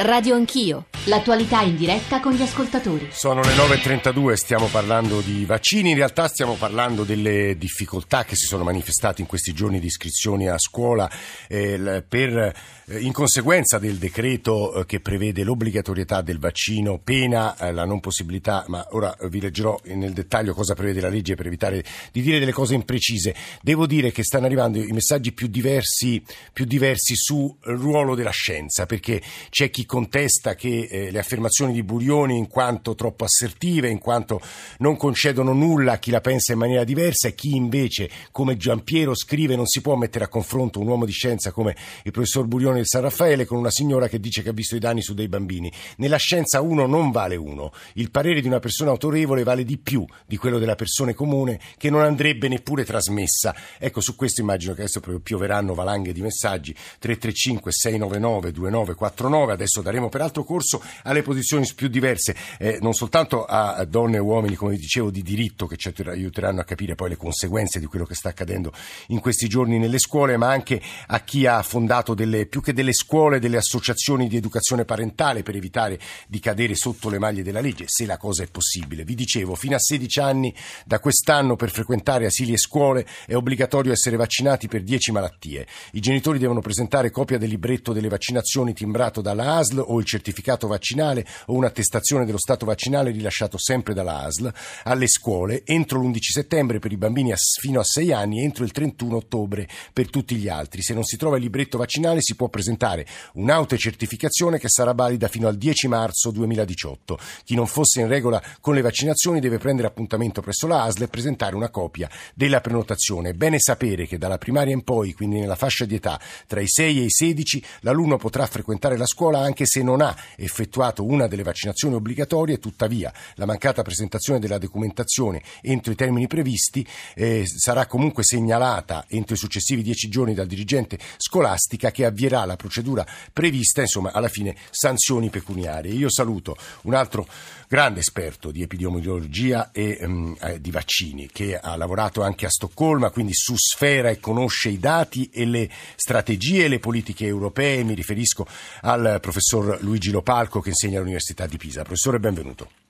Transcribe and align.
Radio 0.00 0.36
Anch'io, 0.36 0.86
l'attualità 1.06 1.62
in 1.62 1.74
diretta 1.74 2.20
con 2.20 2.32
gli 2.32 2.42
ascoltatori. 2.42 3.08
Sono 3.10 3.40
le 3.40 3.52
9.32, 3.54 4.34
stiamo 4.34 4.66
parlando 4.66 5.20
di 5.20 5.44
vaccini, 5.44 5.90
in 5.90 5.96
realtà 5.96 6.28
stiamo 6.28 6.54
parlando 6.54 7.02
delle 7.02 7.56
difficoltà 7.58 8.24
che 8.24 8.36
si 8.36 8.46
sono 8.46 8.62
manifestate 8.62 9.22
in 9.22 9.26
questi 9.26 9.52
giorni 9.52 9.80
di 9.80 9.86
iscrizioni 9.86 10.48
a 10.48 10.56
scuola 10.56 11.10
eh, 11.48 12.04
per, 12.06 12.36
eh, 12.36 12.98
in 13.00 13.10
conseguenza 13.10 13.80
del 13.80 13.96
decreto 13.96 14.72
eh, 14.72 14.86
che 14.86 15.00
prevede 15.00 15.42
l'obbligatorietà 15.42 16.20
del 16.20 16.38
vaccino, 16.38 17.00
pena 17.02 17.56
eh, 17.56 17.72
la 17.72 17.84
non 17.84 17.98
possibilità, 17.98 18.64
ma 18.68 18.86
ora 18.90 19.16
vi 19.28 19.40
leggerò 19.40 19.80
nel 19.86 20.12
dettaglio 20.12 20.54
cosa 20.54 20.74
prevede 20.74 21.00
la 21.00 21.08
legge 21.08 21.34
per 21.34 21.46
evitare 21.46 21.82
di 22.12 22.22
dire 22.22 22.38
delle 22.38 22.52
cose 22.52 22.74
imprecise. 22.74 23.34
Devo 23.62 23.88
dire 23.88 24.12
che 24.12 24.22
stanno 24.22 24.46
arrivando 24.46 24.78
i 24.78 24.92
messaggi 24.92 25.32
più 25.32 25.48
diversi, 25.48 26.22
più 26.52 26.66
diversi 26.66 27.16
sul 27.16 27.52
ruolo 27.62 28.14
della 28.14 28.30
scienza, 28.30 28.86
perché 28.86 29.20
c'è 29.50 29.70
chi 29.70 29.86
contesta 29.88 30.54
che 30.54 30.86
eh, 30.88 31.10
le 31.10 31.18
affermazioni 31.18 31.72
di 31.72 31.82
Burioni 31.82 32.36
in 32.36 32.46
quanto 32.46 32.94
troppo 32.94 33.24
assertive, 33.24 33.88
in 33.88 33.98
quanto 33.98 34.40
non 34.78 34.96
concedono 34.96 35.54
nulla 35.54 35.94
a 35.94 35.98
chi 35.98 36.10
la 36.10 36.20
pensa 36.20 36.52
in 36.52 36.58
maniera 36.58 36.84
diversa 36.84 37.28
e 37.28 37.34
chi 37.34 37.56
invece, 37.56 38.10
come 38.30 38.58
Giampiero 38.58 39.14
scrive, 39.14 39.56
non 39.56 39.66
si 39.66 39.80
può 39.80 39.96
mettere 39.96 40.26
a 40.26 40.28
confronto 40.28 40.78
un 40.78 40.86
uomo 40.86 41.06
di 41.06 41.12
scienza 41.12 41.50
come 41.50 41.74
il 42.04 42.12
professor 42.12 42.46
Burioni 42.46 42.76
del 42.76 42.86
San 42.86 43.00
Raffaele 43.00 43.46
con 43.46 43.56
una 43.56 43.70
signora 43.70 44.08
che 44.08 44.20
dice 44.20 44.42
che 44.42 44.50
ha 44.50 44.52
visto 44.52 44.76
i 44.76 44.78
danni 44.78 45.00
su 45.02 45.14
dei 45.14 45.28
bambini. 45.28 45.72
Nella 45.96 46.18
scienza 46.18 46.60
uno 46.60 46.86
non 46.86 47.10
vale 47.10 47.36
uno. 47.36 47.72
Il 47.94 48.10
parere 48.10 48.42
di 48.42 48.46
una 48.46 48.60
persona 48.60 48.90
autorevole 48.90 49.42
vale 49.42 49.64
di 49.64 49.78
più 49.78 50.04
di 50.26 50.36
quello 50.36 50.58
della 50.58 50.74
persona 50.74 51.14
comune 51.14 51.58
che 51.78 51.88
non 51.88 52.02
andrebbe 52.02 52.48
neppure 52.48 52.84
trasmessa. 52.84 53.54
Ecco, 53.78 54.00
su 54.00 54.14
questo 54.14 54.42
immagino 54.42 54.74
che 54.74 54.82
adesso 54.82 55.00
pioveranno 55.00 55.74
valanghe 55.74 56.12
di 56.12 56.20
messaggi. 56.20 56.72
335 56.72 57.72
699 57.72 58.52
2949. 58.52 59.52
Adesso 59.52 59.77
adesso 59.78 59.82
daremo 59.82 60.08
peraltro 60.08 60.44
corso 60.44 60.82
alle 61.04 61.22
posizioni 61.22 61.66
più 61.74 61.88
diverse, 61.88 62.34
eh, 62.58 62.78
non 62.80 62.92
soltanto 62.92 63.44
a 63.44 63.84
donne 63.84 64.16
e 64.16 64.20
uomini, 64.20 64.54
come 64.54 64.76
dicevo, 64.76 65.10
di 65.10 65.22
diritto 65.22 65.66
che 65.66 65.76
ci 65.76 65.92
aiuteranno 66.04 66.60
a 66.60 66.64
capire 66.64 66.94
poi 66.94 67.10
le 67.10 67.16
conseguenze 67.16 67.78
di 67.78 67.86
quello 67.86 68.04
che 68.04 68.14
sta 68.14 68.30
accadendo 68.30 68.72
in 69.08 69.20
questi 69.20 69.48
giorni 69.48 69.78
nelle 69.78 69.98
scuole, 69.98 70.36
ma 70.36 70.50
anche 70.50 70.80
a 71.06 71.20
chi 71.20 71.46
ha 71.46 71.62
fondato 71.62 72.14
delle, 72.14 72.46
più 72.46 72.60
che 72.60 72.72
delle 72.72 72.92
scuole, 72.92 73.38
delle 73.38 73.56
associazioni 73.56 74.28
di 74.28 74.36
educazione 74.36 74.84
parentale 74.84 75.42
per 75.42 75.56
evitare 75.56 75.98
di 76.26 76.40
cadere 76.40 76.74
sotto 76.74 77.08
le 77.08 77.18
maglie 77.18 77.42
della 77.42 77.60
legge, 77.60 77.84
se 77.86 78.06
la 78.06 78.16
cosa 78.16 78.42
è 78.42 78.48
possibile. 78.48 79.04
Vi 79.04 79.14
dicevo, 79.14 79.54
fino 79.54 79.76
a 79.76 79.80
16 79.80 80.20
anni 80.20 80.54
da 80.84 81.00
quest'anno 81.00 81.56
per 81.56 81.70
frequentare 81.70 82.26
asili 82.26 82.52
e 82.52 82.58
scuole 82.58 83.06
è 83.26 83.34
obbligatorio 83.34 83.92
essere 83.92 84.16
vaccinati 84.16 84.68
per 84.68 84.82
10 84.82 85.12
malattie. 85.12 85.66
I 85.92 86.00
genitori 86.00 86.38
devono 86.38 86.60
presentare 86.60 87.10
copia 87.10 87.38
del 87.38 87.48
libretto 87.48 87.92
delle 87.92 88.08
vaccinazioni 88.08 88.72
timbrato 88.72 89.20
dalla 89.20 89.56
ASL 89.56 89.67
ASL 89.68 89.84
o 89.86 89.98
il 89.98 90.04
certificato 90.04 90.66
vaccinale 90.66 91.26
o 91.46 91.54
un'attestazione 91.54 92.24
dello 92.24 92.38
stato 92.38 92.64
vaccinale 92.64 93.10
rilasciato 93.10 93.58
sempre 93.58 93.94
dalla 93.94 94.24
ASL 94.24 94.52
alle 94.84 95.06
scuole 95.08 95.62
entro 95.64 96.00
l'11 96.00 96.18
settembre 96.20 96.78
per 96.78 96.92
i 96.92 96.96
bambini 96.96 97.32
fino 97.60 97.80
a 97.80 97.84
6 97.84 98.12
anni 98.12 98.40
e 98.40 98.44
entro 98.44 98.64
il 98.64 98.72
31 98.72 99.16
ottobre 99.16 99.68
per 99.92 100.08
tutti 100.08 100.36
gli 100.36 100.48
altri. 100.48 100.82
Se 100.82 100.94
non 100.94 101.04
si 101.04 101.16
trova 101.16 101.36
il 101.36 101.42
libretto 101.42 101.78
vaccinale 101.78 102.20
si 102.22 102.34
può 102.34 102.48
presentare 102.48 103.06
un'autocertificazione 103.34 104.58
che 104.58 104.68
sarà 104.68 104.92
valida 104.92 105.28
fino 105.28 105.48
al 105.48 105.56
10 105.56 105.88
marzo 105.88 106.30
2018. 106.30 107.18
Chi 107.44 107.54
non 107.54 107.66
fosse 107.66 108.00
in 108.00 108.08
regola 108.08 108.42
con 108.60 108.74
le 108.74 108.80
vaccinazioni 108.80 109.40
deve 109.40 109.58
prendere 109.58 109.88
appuntamento 109.88 110.40
presso 110.40 110.66
la 110.66 110.84
ASL 110.84 111.02
e 111.02 111.08
presentare 111.08 111.54
una 111.54 111.70
copia 111.70 112.08
della 112.34 112.60
prenotazione. 112.60 113.30
È 113.30 113.34
bene 113.34 113.58
sapere 113.58 114.06
che 114.06 114.18
dalla 114.18 114.38
primaria 114.38 114.72
in 114.72 114.82
poi, 114.82 115.12
quindi 115.12 115.38
nella 115.38 115.56
fascia 115.56 115.84
di 115.84 115.96
età 115.96 116.18
tra 116.46 116.60
i 116.60 116.68
6 116.68 117.00
e 117.00 117.04
i 117.04 117.10
16, 117.10 117.64
l'alunno 117.80 118.16
potrà 118.16 118.46
frequentare 118.46 118.96
la 118.96 119.06
scuola 119.06 119.40
anche 119.40 119.57
se 119.66 119.82
non 119.82 120.00
ha 120.00 120.16
effettuato 120.36 121.04
una 121.04 121.26
delle 121.26 121.42
vaccinazioni 121.42 121.94
obbligatorie, 121.94 122.58
tuttavia 122.58 123.12
la 123.34 123.46
mancata 123.46 123.82
presentazione 123.82 124.38
della 124.38 124.58
documentazione 124.58 125.42
entro 125.60 125.92
i 125.92 125.96
termini 125.96 126.26
previsti 126.26 126.86
eh, 127.14 127.44
sarà 127.46 127.86
comunque 127.86 128.24
segnalata 128.24 129.04
entro 129.08 129.34
i 129.34 129.38
successivi 129.38 129.82
dieci 129.82 130.08
giorni 130.08 130.34
dal 130.34 130.46
dirigente 130.46 130.98
scolastica 131.16 131.90
che 131.90 132.04
avvierà 132.04 132.44
la 132.44 132.56
procedura 132.56 133.06
prevista, 133.32 133.80
insomma 133.80 134.12
alla 134.12 134.28
fine 134.28 134.56
sanzioni 134.70 135.30
pecuniarie. 135.30 135.92
Io 135.92 136.10
saluto 136.10 136.56
un 136.82 136.94
altro 136.94 137.26
grande 137.68 138.00
esperto 138.00 138.50
di 138.50 138.62
epidemiologia 138.62 139.70
e 139.72 139.98
um, 140.00 140.34
eh, 140.40 140.60
di 140.60 140.70
vaccini 140.70 141.28
che 141.30 141.56
ha 141.56 141.76
lavorato 141.76 142.22
anche 142.22 142.46
a 142.46 142.50
Stoccolma, 142.50 143.10
quindi 143.10 143.34
su 143.34 143.54
sfera 143.56 144.08
e 144.08 144.18
conosce 144.18 144.70
i 144.70 144.78
dati 144.78 145.28
e 145.30 145.44
le 145.44 145.70
strategie 145.94 146.64
e 146.64 146.68
le 146.68 146.78
politiche 146.78 147.26
europee. 147.26 147.84
Mi 147.84 147.94
riferisco 147.94 148.46
al 148.80 149.18
professor 149.20 149.78
Luigi 149.82 150.10
Lopalco 150.10 150.60
che 150.60 150.70
insegna 150.70 150.98
all'Università 150.98 151.46
di 151.46 151.58
Pisa. 151.58 151.82
Professore, 151.82 152.18
benvenuto. 152.18 152.87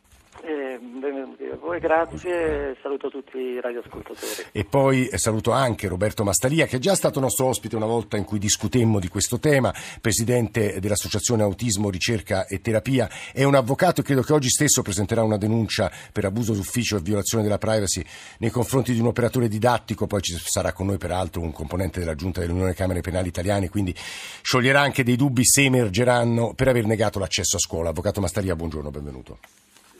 Grazie, 1.78 2.76
saluto 2.82 3.08
tutti 3.08 3.38
i 3.38 3.60
radioascoltatori. 3.60 4.48
E 4.52 4.64
poi 4.64 5.06
eh, 5.06 5.18
saluto 5.18 5.52
anche 5.52 5.86
Roberto 5.86 6.24
Mastalia, 6.24 6.66
che 6.66 6.76
è 6.76 6.78
già 6.78 6.94
stato 6.94 7.20
nostro 7.20 7.46
ospite 7.46 7.76
una 7.76 7.86
volta 7.86 8.16
in 8.16 8.24
cui 8.24 8.38
discutemmo 8.38 8.98
di 8.98 9.08
questo 9.08 9.38
tema, 9.38 9.72
presidente 10.00 10.80
dell'Associazione 10.80 11.42
Autismo, 11.42 11.90
Ricerca 11.90 12.46
e 12.46 12.60
Terapia. 12.60 13.08
È 13.32 13.44
un 13.44 13.54
avvocato 13.54 14.00
e 14.00 14.04
credo 14.04 14.22
che 14.22 14.32
oggi 14.32 14.48
stesso 14.48 14.82
presenterà 14.82 15.22
una 15.22 15.36
denuncia 15.36 15.90
per 16.12 16.24
abuso 16.24 16.52
d'ufficio 16.52 16.96
e 16.96 17.00
violazione 17.00 17.44
della 17.44 17.58
privacy 17.58 18.04
nei 18.38 18.50
confronti 18.50 18.92
di 18.92 19.00
un 19.00 19.06
operatore 19.06 19.48
didattico. 19.48 20.06
Poi 20.06 20.20
ci 20.20 20.36
sarà 20.36 20.72
con 20.72 20.86
noi 20.86 20.98
peraltro 20.98 21.42
un 21.42 21.52
componente 21.52 22.00
della 22.00 22.14
Giunta 22.14 22.40
dell'Unione 22.40 22.74
Camere 22.74 23.00
Penali 23.00 23.28
Italiane, 23.28 23.68
quindi 23.68 23.94
scioglierà 24.42 24.80
anche 24.80 25.04
dei 25.04 25.16
dubbi 25.16 25.44
se 25.44 25.62
emergeranno 25.62 26.54
per 26.54 26.68
aver 26.68 26.86
negato 26.86 27.18
l'accesso 27.18 27.56
a 27.56 27.60
scuola. 27.60 27.90
Avvocato 27.90 28.20
Mastalia, 28.20 28.56
buongiorno, 28.56 28.90
benvenuto. 28.90 29.38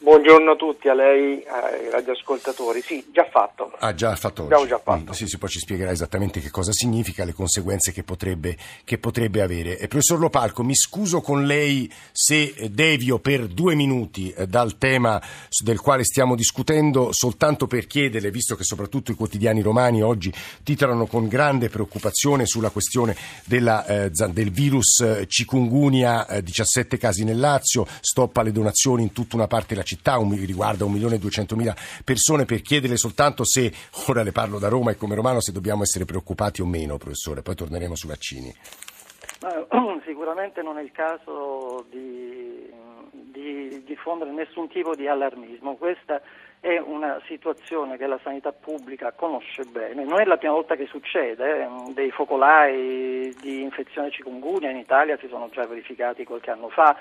Buongiorno 0.09 0.53
a 0.53 0.57
tutti, 0.57 0.89
a 0.89 0.95
lei, 0.95 1.45
ai 1.47 1.91
radioascoltatori. 1.91 2.81
Sì, 2.81 3.05
già 3.13 3.29
fatto. 3.31 3.71
Ah, 3.79 3.93
già 3.93 4.17
fatto 4.17 4.45
Abbiamo 4.45 4.67
già 4.67 4.79
fatto. 4.79 5.11
Mm, 5.11 5.15
sì, 5.15 5.27
sì, 5.27 5.37
poi 5.37 5.51
ci 5.51 5.59
spiegherà 5.59 5.91
esattamente 5.91 6.41
che 6.41 6.49
cosa 6.49 6.73
significa, 6.73 7.27
le 7.27 7.35
conseguenze 7.35 7.93
che 7.93 8.05
potrebbe, 8.05 8.57
che 8.85 8.97
potrebbe 8.97 9.43
avere. 9.43 9.77
E, 9.77 9.87
professor 9.87 10.19
Lopalco, 10.19 10.63
mi 10.63 10.75
scuso 10.75 11.21
con 11.21 11.45
lei 11.45 11.93
se 12.11 12.71
devio 12.71 13.19
per 13.19 13.49
due 13.49 13.75
minuti 13.75 14.33
eh, 14.33 14.47
dal 14.47 14.79
tema 14.79 15.21
del 15.63 15.79
quale 15.79 16.05
stiamo 16.05 16.37
discutendo, 16.37 17.13
soltanto 17.13 17.67
per 17.67 17.87
chiederle, 17.87 18.31
visto 18.31 18.57
che 18.57 18.65
soprattutto 18.65 19.11
i 19.11 19.15
quotidiani 19.15 19.61
romani 19.61 20.03
oggi 20.03 20.33
titolano 20.63 21.05
con 21.05 21.29
grande 21.29 21.69
preoccupazione 21.69 22.47
sulla 22.47 22.71
questione 22.71 23.15
della, 23.45 23.85
eh, 23.85 24.11
del 24.11 24.53
virus 24.53 25.01
eh, 25.01 25.27
cikungunya, 25.29 26.27
eh, 26.29 26.43
17 26.43 26.97
casi 26.97 27.25
nel 27.25 27.39
Lazio, 27.39 27.87
stop 28.01 28.35
alle 28.39 28.53
donazioni 28.53 29.03
in 29.03 29.13
tutta 29.13 29.37
una 29.37 29.47
parte 29.47 29.75
della 29.75 29.83
città 29.83 29.97
città, 29.99 30.19
un, 30.19 30.35
riguarda 30.35 30.85
1.200.000 30.85 32.03
persone, 32.05 32.45
per 32.45 32.63
chiederle 32.63 32.97
soltanto 32.97 33.45
se, 33.45 33.73
ora 34.07 34.23
le 34.23 34.33
parlo 34.33 34.59
da 34.59 34.69
Roma 34.69 34.93
e 34.93 34.97
come 34.97 35.15
romano, 35.15 35.41
se 35.41 35.53
dobbiamo 35.53 35.83
essere 35.83 36.05
preoccupati 36.05 36.63
o 36.63 36.67
meno, 36.67 36.97
professore, 36.97 37.43
poi 37.43 37.55
torneremo 37.57 37.95
sui 37.95 38.09
vaccini. 38.09 38.55
sicuramente 40.07 40.63
non 40.63 40.79
è 40.79 40.83
il 40.83 40.93
caso 40.93 41.85
di, 41.91 42.71
di 43.11 43.83
diffondere 43.85 44.31
nessun 44.31 44.69
tipo 44.69 44.95
di 44.95 45.07
allarmismo. 45.07 45.75
Questa 45.77 46.21
è 46.61 46.79
una 46.79 47.21
situazione 47.27 47.97
che 47.97 48.07
la 48.07 48.19
sanità 48.23 48.53
pubblica 48.53 49.13
conosce 49.13 49.65
bene. 49.65 50.05
Non 50.05 50.21
è 50.21 50.25
la 50.25 50.37
prima 50.37 50.55
volta 50.55 50.75
che 50.75 50.87
succede, 50.87 51.63
eh. 51.63 51.93
dei 51.93 52.11
focolai 52.11 53.33
di 53.41 53.63
infezione 53.63 54.11
cikungunya 54.11 54.71
in 54.71 54.77
Italia 54.77 55.17
si 55.19 55.29
sono 55.29 55.49
già 55.51 55.65
verificati 55.67 56.25
qualche 56.25 56.51
anno 56.51 56.69
fa 56.69 56.97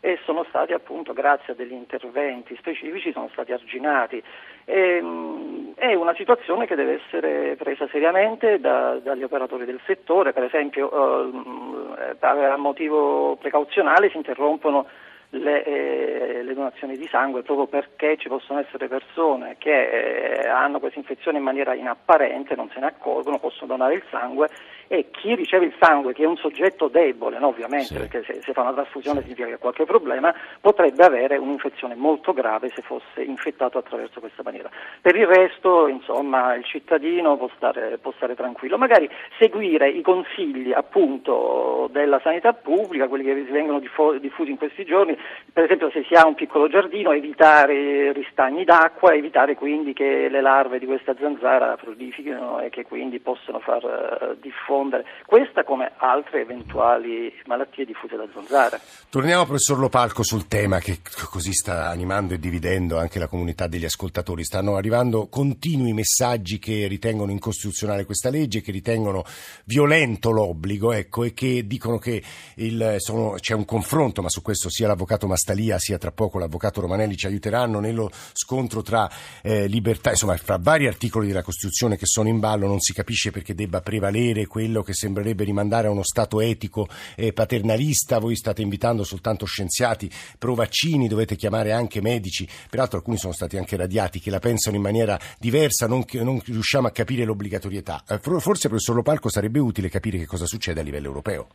e 0.00 0.18
sono 0.24 0.44
stati 0.48 0.72
appunto 0.72 1.12
grazie 1.12 1.52
a 1.52 1.56
degli 1.56 1.72
interventi 1.72 2.56
specifici 2.56 3.12
sono 3.12 3.28
stati 3.32 3.52
arginati. 3.52 4.22
E, 4.64 5.00
mh, 5.00 5.74
è 5.76 5.94
una 5.94 6.14
situazione 6.14 6.66
che 6.66 6.74
deve 6.74 7.00
essere 7.04 7.56
presa 7.56 7.86
seriamente 7.88 8.58
da, 8.60 8.98
dagli 8.98 9.22
operatori 9.22 9.64
del 9.66 9.80
settore, 9.84 10.32
per 10.32 10.44
esempio 10.44 10.90
eh, 10.90 12.16
a 12.20 12.56
motivo 12.56 13.36
precauzionale 13.36 14.10
si 14.10 14.16
interrompono 14.16 14.86
le, 15.30 15.64
eh, 15.64 16.42
le, 16.42 16.54
donazioni 16.54 16.96
di 16.96 17.06
sangue 17.06 17.42
proprio 17.42 17.66
perché 17.66 18.16
ci 18.16 18.28
possono 18.28 18.58
essere 18.58 18.88
persone 18.88 19.56
che 19.58 20.40
eh, 20.42 20.48
hanno 20.48 20.80
questa 20.80 20.98
infezione 20.98 21.38
in 21.38 21.44
maniera 21.44 21.74
inapparente, 21.74 22.56
non 22.56 22.68
se 22.70 22.80
ne 22.80 22.86
accorgono, 22.86 23.38
possono 23.38 23.68
donare 23.68 23.94
il 23.94 24.02
sangue 24.10 24.48
e 24.92 25.06
chi 25.12 25.36
riceve 25.36 25.66
il 25.66 25.74
sangue, 25.78 26.12
che 26.12 26.24
è 26.24 26.26
un 26.26 26.36
soggetto 26.36 26.88
debole, 26.88 27.38
no, 27.38 27.46
ovviamente, 27.46 27.84
sì. 27.84 27.94
perché 27.94 28.24
se, 28.24 28.40
se, 28.42 28.52
fa 28.52 28.62
una 28.62 28.72
trasfusione 28.72 29.20
sì. 29.20 29.26
significa 29.26 29.46
che 29.46 29.54
ha 29.54 29.58
qualche 29.58 29.84
problema, 29.84 30.34
potrebbe 30.60 31.04
avere 31.04 31.36
un'infezione 31.36 31.94
molto 31.94 32.32
grave 32.32 32.72
se 32.74 32.82
fosse 32.82 33.22
infettato 33.22 33.78
attraverso 33.78 34.18
questa 34.18 34.42
maniera. 34.42 34.68
Per 35.00 35.14
il 35.14 35.28
resto, 35.28 35.86
insomma, 35.86 36.56
il 36.56 36.64
cittadino 36.64 37.36
può 37.36 37.48
stare, 37.54 37.98
può 37.98 38.12
stare 38.16 38.34
tranquillo, 38.34 38.78
magari 38.78 39.08
seguire 39.38 39.88
i 39.88 40.02
consigli 40.02 40.72
appunto 40.72 41.88
della 41.92 42.18
sanità 42.18 42.52
pubblica, 42.52 43.06
quelli 43.06 43.22
che 43.22 43.34
vengono 43.44 43.78
diffusi 43.78 44.50
in 44.50 44.58
questi 44.58 44.84
giorni, 44.84 45.16
per 45.52 45.62
esempio 45.62 45.88
se 45.92 46.02
si 46.08 46.14
ha 46.14 46.26
un 46.26 46.34
piccolo 46.34 46.66
giardino 46.66 47.12
evitare 47.12 48.10
ristagni 48.10 48.64
d'acqua, 48.64 49.14
evitare 49.14 49.54
quindi 49.54 49.92
che 49.92 50.28
le 50.28 50.40
larve 50.40 50.80
di 50.80 50.86
questa 50.86 51.14
zanzara 51.16 51.76
prolifichino 51.76 52.58
e 52.58 52.70
che 52.70 52.82
quindi 52.82 53.20
possano 53.20 53.60
far 53.60 53.84
uh, 53.84 54.34
diffondere 54.40 54.78
diffondere 54.80 55.04
questa 55.26 55.62
come 55.64 55.92
altre 55.98 56.40
eventuali 56.40 57.32
malattie 57.46 57.84
diffuse 57.84 58.16
da 58.16 58.26
zanzara. 58.32 58.80
Torniamo 59.08 59.44
professor 59.44 59.78
Lopalco 59.78 60.22
sul 60.22 60.46
tema 60.46 60.78
che 60.78 61.00
così 61.30 61.52
sta 61.52 61.88
animando 61.88 62.34
e 62.34 62.38
dividendo 62.38 62.98
anche 62.98 63.18
la 63.18 63.26
comunità 63.26 63.66
degli 63.66 63.84
ascoltatori. 63.84 64.44
Stanno 64.44 64.76
arrivando 64.76 65.28
continui 65.28 65.92
messaggi 65.92 66.58
che 66.58 66.86
ritengono 66.86 67.30
incostituzionale 67.30 68.04
questa 68.04 68.30
legge, 68.30 68.62
che 68.62 68.72
ritengono 68.72 69.24
violento 69.64 70.30
l'obbligo 70.30 70.92
ecco, 70.92 71.24
e 71.24 71.34
che 71.34 71.66
dicono 71.66 71.98
che 71.98 72.22
il, 72.56 72.96
sono, 72.98 73.34
c'è 73.38 73.54
un 73.54 73.64
confronto, 73.64 74.22
ma 74.22 74.28
su 74.28 74.42
questo 74.42 74.70
sia 74.70 74.86
l'avvocato 74.86 75.26
Mastalia 75.26 75.78
sia 75.78 75.98
tra 75.98 76.12
poco 76.12 76.38
l'avvocato 76.38 76.80
Romanelli 76.80 77.16
ci 77.16 77.26
aiuteranno 77.26 77.80
nello 77.80 78.10
scontro 78.32 78.82
tra 78.82 79.08
eh, 79.42 79.66
libertà, 79.66 80.10
insomma 80.10 80.36
fra 80.36 80.58
vari 80.58 80.86
articoli 80.86 81.26
della 81.26 81.42
Costituzione 81.42 81.96
che 81.96 82.06
sono 82.06 82.28
in 82.28 82.38
ballo, 82.38 82.66
non 82.66 82.80
si 82.80 82.92
capisce 82.92 83.30
perché 83.30 83.54
debba 83.54 83.80
prevalere 83.80 84.46
quello 84.70 84.82
che 84.82 84.94
sembrerebbe 84.94 85.42
rimandare 85.42 85.88
a 85.88 85.90
uno 85.90 86.04
Stato 86.04 86.40
etico 86.40 86.86
e 87.16 87.32
paternalista. 87.32 88.20
Voi 88.20 88.36
state 88.36 88.62
invitando 88.62 89.02
soltanto 89.02 89.44
scienziati 89.44 90.08
pro 90.38 90.54
vaccini, 90.54 91.08
dovete 91.08 91.34
chiamare 91.34 91.72
anche 91.72 92.00
medici, 92.00 92.48
peraltro 92.70 92.98
alcuni 92.98 93.16
sono 93.16 93.32
stati 93.32 93.56
anche 93.56 93.76
radiati 93.76 94.20
che 94.20 94.30
la 94.30 94.38
pensano 94.38 94.76
in 94.76 94.82
maniera 94.82 95.18
diversa, 95.38 95.88
non, 95.88 96.04
non 96.22 96.40
riusciamo 96.44 96.86
a 96.86 96.92
capire 96.92 97.24
l'obbligatorietà. 97.24 98.04
Eh, 98.08 98.18
forse, 98.18 98.68
professor 98.68 98.94
Lopalco, 98.94 99.28
sarebbe 99.28 99.58
utile 99.58 99.88
capire 99.88 100.18
che 100.18 100.26
cosa 100.26 100.46
succede 100.46 100.80
a 100.80 100.84
livello 100.84 101.08
europeo. 101.08 101.48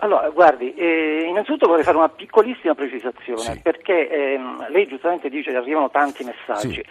Allora, 0.00 0.28
guardi, 0.28 0.74
eh, 0.74 1.24
innanzitutto 1.26 1.66
vorrei 1.66 1.82
fare 1.82 1.96
una 1.96 2.08
piccolissima 2.08 2.74
precisazione, 2.74 3.40
sì. 3.40 3.60
perché 3.60 4.08
ehm, 4.08 4.68
lei 4.70 4.86
giustamente 4.86 5.28
dice 5.28 5.50
che 5.50 5.56
arrivano 5.56 5.90
tanti 5.90 6.22
messaggi. 6.22 6.74
Sì. 6.74 6.84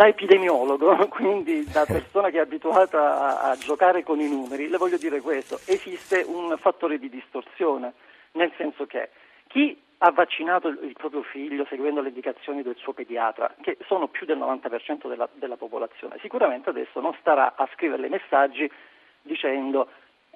Da 0.00 0.06
epidemiologo, 0.06 0.96
quindi 1.12 1.62
da 1.70 1.84
persona 1.84 2.30
che 2.30 2.38
è 2.38 2.40
abituata 2.40 3.42
a, 3.42 3.50
a 3.50 3.56
giocare 3.56 4.02
con 4.02 4.18
i 4.18 4.30
numeri, 4.30 4.70
le 4.70 4.78
voglio 4.78 4.96
dire 4.96 5.20
questo, 5.20 5.60
esiste 5.66 6.24
un 6.26 6.56
fattore 6.56 6.98
di 6.98 7.10
distorsione, 7.10 7.92
nel 8.32 8.50
senso 8.56 8.86
che 8.86 9.10
chi 9.48 9.78
ha 9.98 10.10
vaccinato 10.10 10.68
il 10.68 10.94
proprio 10.96 11.20
figlio 11.22 11.66
seguendo 11.68 12.00
le 12.00 12.08
indicazioni 12.08 12.62
del 12.62 12.76
suo 12.76 12.94
pediatra, 12.94 13.54
che 13.60 13.76
sono 13.84 14.08
più 14.08 14.24
del 14.24 14.38
90% 14.38 15.06
della, 15.06 15.28
della 15.34 15.58
popolazione, 15.58 16.16
sicuramente 16.22 16.70
adesso 16.70 16.98
non 17.00 17.14
starà 17.20 17.52
a 17.54 17.68
scriverle 17.74 18.08
messaggi 18.08 18.72
dicendo 19.20 19.86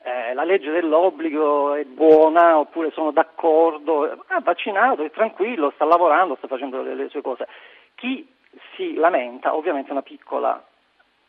eh, 0.02 0.34
la 0.34 0.44
legge 0.44 0.72
dell'obbligo 0.72 1.72
è 1.72 1.84
buona 1.84 2.58
oppure 2.58 2.90
sono 2.90 3.12
d'accordo, 3.12 4.24
ha 4.26 4.40
vaccinato, 4.40 5.02
è 5.04 5.10
tranquillo, 5.10 5.72
sta 5.74 5.86
lavorando, 5.86 6.34
sta 6.34 6.48
facendo 6.48 6.82
le, 6.82 6.94
le 6.94 7.08
sue 7.08 7.22
cose. 7.22 7.48
Chi 7.94 8.34
si 8.76 8.94
lamenta, 8.94 9.54
ovviamente 9.54 9.90
una 9.90 10.02
piccola 10.02 10.62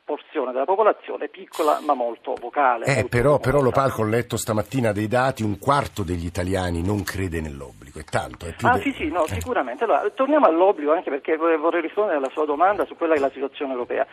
porzione 0.05 0.51
della 0.51 0.65
popolazione 0.65 1.27
piccola 1.27 1.79
ma 1.81 1.95
molto 1.95 2.35
vocale. 2.39 2.85
Eh, 2.85 2.93
molto 2.93 3.09
però, 3.09 3.39
però 3.39 3.59
Lopalco, 3.59 4.01
ho 4.01 4.05
letto 4.05 4.37
stamattina 4.37 4.91
dei 4.91 5.07
dati, 5.07 5.41
un 5.41 5.57
quarto 5.57 6.03
degli 6.03 6.25
italiani 6.25 6.83
non 6.83 7.03
crede 7.03 7.41
nell'obbligo, 7.41 7.99
è 7.99 8.03
tanto. 8.03 8.45
È 8.45 8.53
ah 8.61 8.75
de... 8.75 8.81
sì 8.81 8.93
sì, 8.93 9.07
no, 9.09 9.25
eh. 9.25 9.33
sicuramente. 9.33 9.83
Allora, 9.83 10.07
torniamo 10.11 10.45
all'obbligo 10.45 10.93
anche 10.93 11.09
perché 11.09 11.35
vorrei 11.35 11.81
rispondere 11.81 12.17
alla 12.17 12.29
sua 12.29 12.45
domanda 12.45 12.85
su 12.85 12.95
quella 12.95 13.13
che 13.13 13.19
è 13.19 13.23
la 13.23 13.31
situazione 13.31 13.73
europea. 13.73 14.05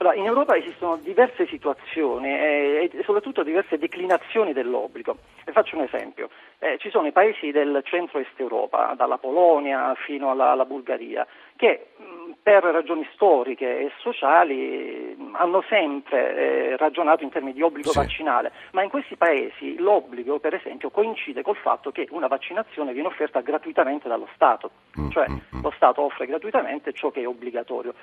Allora, 0.00 0.14
in 0.14 0.26
Europa 0.26 0.56
esistono 0.56 0.96
diverse 0.96 1.46
situazioni 1.48 2.28
eh, 2.28 2.90
e 2.92 3.02
soprattutto 3.02 3.42
diverse 3.42 3.78
declinazioni 3.78 4.52
dell'obbligo. 4.52 5.16
E 5.44 5.50
faccio 5.50 5.76
un 5.76 5.82
esempio. 5.82 6.30
Eh, 6.60 6.78
ci 6.78 6.88
sono 6.90 7.08
i 7.08 7.12
paesi 7.12 7.50
del 7.50 7.80
centro-est 7.84 8.38
Europa, 8.38 8.94
dalla 8.96 9.18
Polonia 9.18 9.94
fino 9.96 10.30
alla, 10.30 10.50
alla 10.52 10.64
Bulgaria, 10.64 11.26
che 11.56 11.88
mh, 11.96 12.32
per 12.40 12.62
ragioni 12.62 13.08
storiche 13.12 13.80
e 13.80 13.90
sociali 13.98 15.16
mh, 15.18 15.34
hanno 15.34 15.64
sempre 15.68 16.36
eh, 16.36 16.76
ragionato 16.76 17.24
in 17.24 17.30
termini 17.30 17.54
di 17.54 17.62
obbligo 17.62 17.90
sì. 17.90 17.98
vaccinale, 17.98 18.52
ma 18.72 18.84
in 18.84 18.90
questi 18.90 19.16
paesi 19.16 19.78
l'obbligo, 19.78 20.38
per 20.38 20.54
esempio, 20.54 20.90
coincide 20.90 21.42
col 21.42 21.56
fatto 21.56 21.90
che 21.90 22.06
una 22.10 22.28
vaccinazione 22.28 22.92
viene 22.92 23.08
offerta 23.08 23.40
gratuitamente 23.40 24.06
dallo 24.06 24.28
Stato, 24.34 24.70
mm, 24.96 25.10
cioè 25.10 25.28
mm, 25.28 25.56
mm. 25.56 25.62
lo 25.62 25.72
Stato 25.74 26.02
offre 26.02 26.26
gratuitamente 26.26 26.92
ciò 26.92 27.10
che 27.10 27.22
è 27.22 27.26
obbligatorio. 27.26 27.94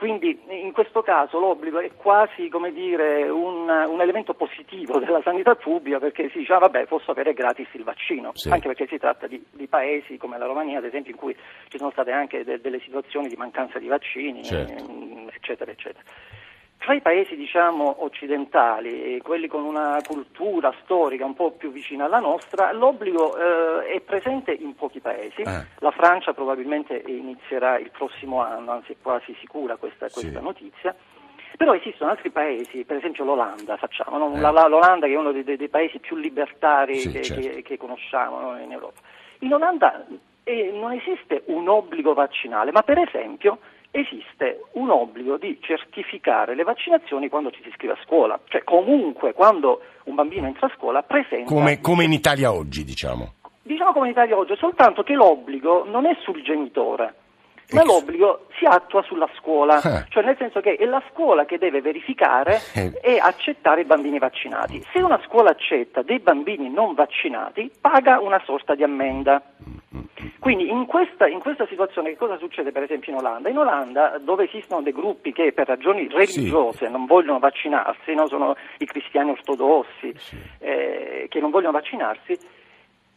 Quindi 0.00 0.40
in 0.48 0.72
questo 0.72 1.02
caso 1.02 1.38
l'obbligo 1.38 1.78
è 1.78 1.90
quasi 1.94 2.48
dire, 2.72 3.28
un, 3.28 3.68
un, 3.68 4.00
elemento 4.00 4.32
positivo 4.32 4.98
della 4.98 5.20
sanità 5.22 5.54
pubblica 5.56 5.98
perché 5.98 6.30
si 6.30 6.38
dice 6.38 6.54
ah, 6.54 6.58
vabbè 6.58 6.86
posso 6.86 7.10
avere 7.10 7.34
gratis 7.34 7.68
il 7.72 7.84
vaccino, 7.84 8.30
sì. 8.32 8.48
anche 8.48 8.66
perché 8.66 8.86
si 8.86 8.96
tratta 8.96 9.26
di, 9.26 9.44
di, 9.50 9.66
paesi 9.66 10.16
come 10.16 10.38
la 10.38 10.46
Romania 10.46 10.78
ad 10.78 10.86
esempio 10.86 11.12
in 11.12 11.18
cui 11.18 11.36
ci 11.68 11.76
sono 11.76 11.90
state 11.90 12.12
anche 12.12 12.44
de, 12.44 12.62
delle 12.62 12.80
situazioni 12.80 13.28
di 13.28 13.36
mancanza 13.36 13.78
di 13.78 13.88
vaccini, 13.88 14.42
certo. 14.42 14.86
eccetera, 15.34 15.70
eccetera. 15.70 16.02
Tra 16.82 16.94
i 16.94 17.02
paesi 17.02 17.36
diciamo, 17.36 17.96
occidentali, 18.04 19.20
quelli 19.20 19.48
con 19.48 19.64
una 19.64 19.98
cultura 20.02 20.72
storica 20.82 21.26
un 21.26 21.34
po' 21.34 21.50
più 21.50 21.70
vicina 21.70 22.06
alla 22.06 22.20
nostra, 22.20 22.72
l'obbligo 22.72 23.36
eh, 23.36 23.92
è 23.92 24.00
presente 24.00 24.52
in 24.52 24.74
pochi 24.74 24.98
paesi. 24.98 25.42
Eh. 25.42 25.66
La 25.80 25.90
Francia 25.90 26.32
probabilmente 26.32 27.02
inizierà 27.06 27.78
il 27.78 27.90
prossimo 27.90 28.40
anno, 28.40 28.70
anzi 28.70 28.92
è 28.92 28.96
quasi 29.02 29.36
sicura 29.40 29.76
questa, 29.76 30.08
questa 30.08 30.38
sì. 30.38 30.42
notizia. 30.42 30.96
Però 31.58 31.74
esistono 31.74 32.12
altri 32.12 32.30
paesi, 32.30 32.84
per 32.84 32.96
esempio 32.96 33.24
l'Olanda, 33.24 33.76
facciamo, 33.76 34.16
no? 34.16 34.34
eh. 34.34 34.40
l'Olanda 34.40 35.06
che 35.06 35.12
è 35.12 35.16
uno 35.16 35.32
dei, 35.32 35.44
dei 35.44 35.68
paesi 35.68 35.98
più 35.98 36.16
libertari 36.16 36.96
sì, 37.00 37.10
che, 37.10 37.22
certo. 37.22 37.42
che, 37.46 37.62
che, 37.62 37.76
conosciamo 37.76 38.40
no? 38.40 38.58
in 38.58 38.72
Europa. 38.72 39.00
In 39.40 39.52
Olanda 39.52 40.06
eh, 40.44 40.70
non 40.72 40.92
esiste 40.92 41.42
un 41.48 41.68
obbligo 41.68 42.14
vaccinale, 42.14 42.72
ma 42.72 42.80
per 42.80 42.96
esempio 43.00 43.58
esiste 43.90 44.64
un 44.72 44.90
obbligo 44.90 45.36
di 45.36 45.58
certificare 45.60 46.54
le 46.54 46.62
vaccinazioni 46.62 47.28
quando 47.28 47.50
ci 47.50 47.60
si 47.62 47.68
iscrive 47.68 47.94
a 47.94 47.98
scuola, 48.04 48.38
cioè 48.48 48.62
comunque 48.62 49.32
quando 49.32 49.80
un 50.04 50.14
bambino 50.14 50.46
entra 50.46 50.66
a 50.66 50.72
scuola 50.76 51.02
presenta... 51.02 51.52
Come, 51.52 51.80
come 51.80 52.04
in 52.04 52.12
Italia 52.12 52.52
oggi, 52.52 52.84
diciamo. 52.84 53.34
Diciamo 53.62 53.92
come 53.92 54.06
in 54.06 54.12
Italia 54.12 54.36
oggi, 54.36 54.56
soltanto 54.56 55.02
che 55.02 55.14
l'obbligo 55.14 55.84
non 55.84 56.06
è 56.06 56.16
sul 56.22 56.42
genitore, 56.42 57.14
ma 57.72 57.84
l'obbligo 57.84 58.46
si 58.58 58.64
attua 58.64 59.02
sulla 59.02 59.28
scuola, 59.36 59.80
eh. 59.80 60.04
cioè 60.08 60.22
nel 60.24 60.36
senso 60.38 60.60
che 60.60 60.76
è 60.76 60.84
la 60.84 61.02
scuola 61.10 61.44
che 61.44 61.58
deve 61.58 61.80
verificare 61.80 62.60
eh. 62.74 62.92
e 63.02 63.18
accettare 63.18 63.82
i 63.82 63.84
bambini 63.84 64.18
vaccinati. 64.18 64.84
Se 64.92 65.00
una 65.00 65.20
scuola 65.26 65.50
accetta 65.50 66.02
dei 66.02 66.18
bambini 66.18 66.70
non 66.70 66.94
vaccinati, 66.94 67.70
paga 67.80 68.20
una 68.20 68.40
sorta 68.44 68.74
di 68.74 68.82
ammenda. 68.82 69.42
Quindi 70.38 70.70
in 70.70 70.86
questa, 70.86 71.26
in 71.26 71.40
questa, 71.40 71.66
situazione 71.66 72.10
che 72.10 72.16
cosa 72.16 72.38
succede 72.38 72.72
per 72.72 72.82
esempio 72.82 73.12
in 73.12 73.18
Olanda? 73.18 73.48
In 73.48 73.58
Olanda 73.58 74.18
dove 74.18 74.44
esistono 74.44 74.82
dei 74.82 74.92
gruppi 74.92 75.32
che 75.32 75.52
per 75.52 75.66
ragioni 75.66 76.08
religiose 76.08 76.86
sì. 76.86 76.90
non 76.90 77.06
vogliono 77.06 77.38
vaccinarsi, 77.38 78.14
no? 78.14 78.26
sono 78.26 78.56
i 78.78 78.86
cristiani 78.86 79.30
ortodossi 79.30 80.14
sì. 80.16 80.36
eh, 80.60 81.26
che 81.28 81.40
non 81.40 81.50
vogliono 81.50 81.72
vaccinarsi, 81.72 82.38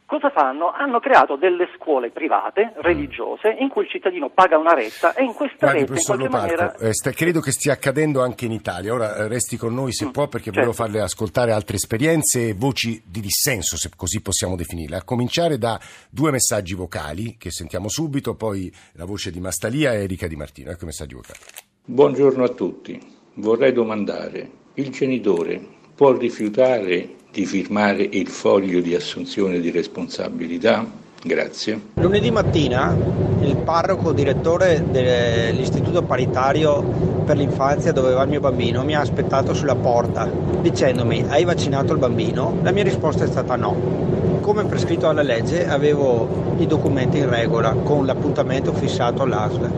cosa 0.06 0.30
fanno? 0.30 0.72
Hanno 0.72 1.00
creato 1.00 1.36
delle 1.36 1.68
scuole 1.78 2.12
private, 2.12 2.74
religiose, 2.78 3.56
in 3.60 3.70
cui 3.70 3.84
il 3.84 3.90
cittadino 3.90 4.30
paga 4.30 4.58
una 4.58 4.74
retta 4.74 5.14
e 5.14 5.24
in 5.24 5.34
questa 5.34 5.72
Guardi, 5.72 5.80
retta 5.80 5.94
in 5.94 6.04
qualche 6.06 6.24
Loparco, 6.24 6.56
maniera... 6.56 6.76
Eh, 6.76 6.94
sta, 6.94 7.12
credo 7.12 7.40
che 7.40 7.52
stia 7.52 7.74
accadendo 7.74 8.22
anche 8.22 8.46
in 8.46 8.52
Italia. 8.52 8.94
Ora 8.94 9.16
eh, 9.16 9.28
resti 9.28 9.58
con 9.58 9.74
noi 9.74 9.92
se 9.92 10.06
mm, 10.06 10.10
può 10.10 10.28
perché 10.28 10.52
certo. 10.52 10.60
volevo 10.60 10.74
farle 10.74 11.02
ascoltare 11.02 11.52
altre 11.52 11.76
esperienze 11.76 12.50
e 12.50 12.54
voci 12.54 13.02
di 13.06 13.22
dissenso, 13.22 13.78
se 13.78 13.90
così 13.96 14.22
possiamo 14.22 14.56
definirle. 14.56 14.98
A 14.98 15.04
cominciare 15.04 15.58
da 15.58 15.80
due 16.10 16.32
messaggi 16.32 16.76
vocali 16.76 17.36
che 17.38 17.52
sentiamo 17.52 17.90
subito, 17.90 18.36
poi 18.36 18.72
la 18.94 19.06
voce 19.06 19.32
di 19.32 19.40
Mastalia 19.40 19.94
e 19.94 20.04
Erika 20.04 20.28
Di 20.28 20.36
Martino. 20.36 20.72
Ecco 20.72 20.84
i 20.84 20.88
messaggi 20.88 21.16
vocali. 21.16 21.40
Buongiorno 21.86 22.44
a 22.44 22.50
tutti. 22.50 23.00
Vorrei 23.36 23.74
domandare, 23.74 24.50
il 24.76 24.90
genitore 24.90 25.82
può 25.96 26.12
rifiutare 26.16 27.22
di 27.34 27.48
firmare 27.48 28.08
il 28.12 28.28
foglio 28.28 28.80
di 28.80 28.94
assunzione 28.94 29.60
di 29.60 29.72
responsabilità? 29.72 30.86
Grazie. 31.24 31.80
Lunedì 31.96 32.30
mattina 32.30 32.96
il 33.42 33.56
parroco 33.56 34.12
direttore 34.12 34.86
dell'istituto 34.92 36.04
paritario 36.04 36.84
per 37.26 37.38
l'infanzia 37.38 37.92
dove 37.92 38.14
va 38.14 38.24
il 38.24 38.30
mio 38.30 38.40
bambino 38.40 38.84
mi 38.84 38.94
ha 38.94 39.00
aspettato 39.00 39.54
sulla 39.54 39.76
porta 39.76 40.30
dicendomi 40.62 41.26
hai 41.28 41.44
vaccinato 41.44 41.94
il 41.94 42.00
bambino? 42.00 42.60
La 42.62 42.72
mia 42.72 42.84
risposta 42.84 43.24
è 43.24 43.28
stata 43.28 43.56
no. 43.56 44.40
Come 44.42 44.66
prescritto 44.66 45.08
dalla 45.08 45.24
legge 45.24 45.68
avevo 45.68 46.56
i 46.60 46.68
documenti 46.68 47.18
in 47.18 47.30
regola 47.30 47.72
con 47.72 48.06
l'appuntamento 48.06 48.74
fissato 48.74 49.24
all'ASL 49.24 49.72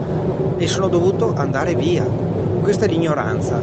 e 0.57 0.67
sono 0.67 0.89
dovuto 0.89 1.33
andare 1.35 1.74
via. 1.75 2.03
Questa 2.03 2.85
è 2.85 2.89
l'ignoranza 2.89 3.62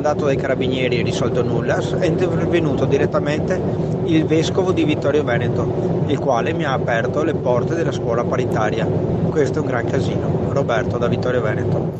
andato 0.00 0.24
dai 0.24 0.36
carabinieri 0.36 0.98
e 0.98 1.02
risolto 1.02 1.42
nulla, 1.42 1.76
è 1.98 2.06
intervenuto 2.06 2.86
direttamente 2.86 3.60
il 4.06 4.24
vescovo 4.24 4.72
di 4.72 4.84
Vittorio 4.84 5.22
Veneto, 5.22 6.04
il 6.06 6.18
quale 6.18 6.54
mi 6.54 6.64
ha 6.64 6.72
aperto 6.72 7.22
le 7.22 7.34
porte 7.34 7.74
della 7.74 7.92
scuola 7.92 8.24
paritaria. 8.24 8.86
Questo 8.86 9.58
è 9.58 9.60
un 9.60 9.68
gran 9.68 9.84
casino. 9.84 10.48
Roberto 10.52 10.96
da 10.96 11.06
Vittorio 11.06 11.42
Veneto. 11.42 11.98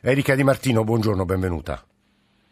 Erika 0.00 0.34
Di 0.34 0.42
Martino, 0.42 0.82
buongiorno, 0.82 1.24
benvenuta. 1.24 1.80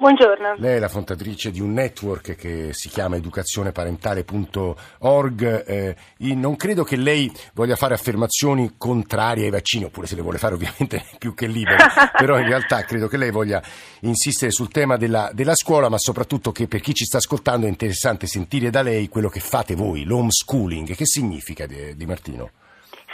Buongiorno. 0.05 0.57
Lei 0.59 0.77
è 0.77 0.81
la 0.81 0.91
fondatrice 0.91 1.51
di 1.51 1.63
un 1.63 1.73
network 1.73 2.35
che 2.35 2.75
si 2.75 2.91
chiama 2.91 3.17
educazioneparentale.org. 3.17 5.65
Eh, 5.67 5.97
non 6.35 6.57
credo 6.57 6.85
che 6.85 6.97
lei 6.97 7.33
voglia 7.55 7.75
fare 7.75 7.95
affermazioni 7.95 8.75
contrarie 8.77 9.45
ai 9.45 9.51
vaccini, 9.51 9.85
oppure 9.85 10.07
se 10.07 10.15
le 10.15 10.21
vuole 10.21 10.37
fare 10.37 10.57
ovviamente 10.61 10.99
è 10.99 11.17
più 11.17 11.33
che 11.33 11.47
libera, 11.47 11.87
però 12.15 12.39
in 12.39 12.45
realtà 12.45 12.83
credo 12.83 13.09
che 13.09 13.17
lei 13.17 13.31
voglia 13.31 13.63
insistere 14.01 14.51
sul 14.51 14.69
tema 14.69 14.99
della, 14.99 15.31
della, 15.33 15.55
scuola, 15.55 15.89
ma 15.89 15.97
soprattutto 15.97 16.53
che 16.53 16.69
per 16.69 16.81
chi 16.81 16.93
ci 16.93 17.07
sta 17.07 17.17
ascoltando 17.17 17.65
è 17.65 17.71
interessante 17.71 18.27
sentire 18.27 18.69
da 18.69 18.83
lei 18.83 19.09
quello 19.09 19.31
che 19.31 19.41
fate 19.41 19.75
voi, 19.75 20.05
l'homeschooling. 20.05 20.95
Che 20.95 21.07
significa 21.07 21.65
di, 21.65 21.97
di 21.97 22.05
Martino? 22.05 22.51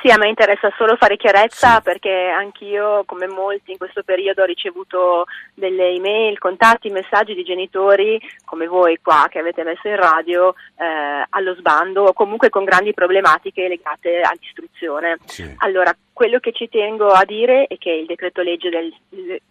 Sì, 0.00 0.10
a 0.10 0.16
me 0.16 0.28
interessa 0.28 0.72
solo 0.76 0.96
fare 0.96 1.16
chiarezza 1.16 1.76
sì. 1.76 1.82
perché 1.82 2.28
anch'io, 2.28 3.04
come 3.04 3.26
molti 3.26 3.72
in 3.72 3.78
questo 3.78 4.02
periodo, 4.02 4.42
ho 4.42 4.46
ricevuto 4.46 5.26
delle 5.52 5.90
email, 5.90 6.38
contatti, 6.38 6.88
messaggi 6.88 7.34
di 7.34 7.44
genitori 7.44 8.18
come 8.44 8.66
voi 8.66 8.98
qua 9.02 9.26
che 9.28 9.38
avete 9.38 9.62
messo 9.62 9.88
in 9.88 9.96
radio 9.96 10.54
eh, 10.76 11.26
allo 11.28 11.54
sbando 11.54 12.04
o 12.04 12.12
comunque 12.14 12.48
con 12.48 12.64
grandi 12.64 12.94
problematiche 12.94 13.68
legate 13.68 14.22
all'istruzione. 14.22 15.18
Sì. 15.26 15.54
Allora, 15.58 15.94
quello 16.12 16.38
che 16.38 16.52
ci 16.52 16.68
tengo 16.68 17.08
a 17.08 17.24
dire 17.24 17.66
è 17.66 17.76
che 17.76 17.90
il 17.90 18.06
decreto 18.06 18.40
legge 18.40 18.70
del 18.70 18.94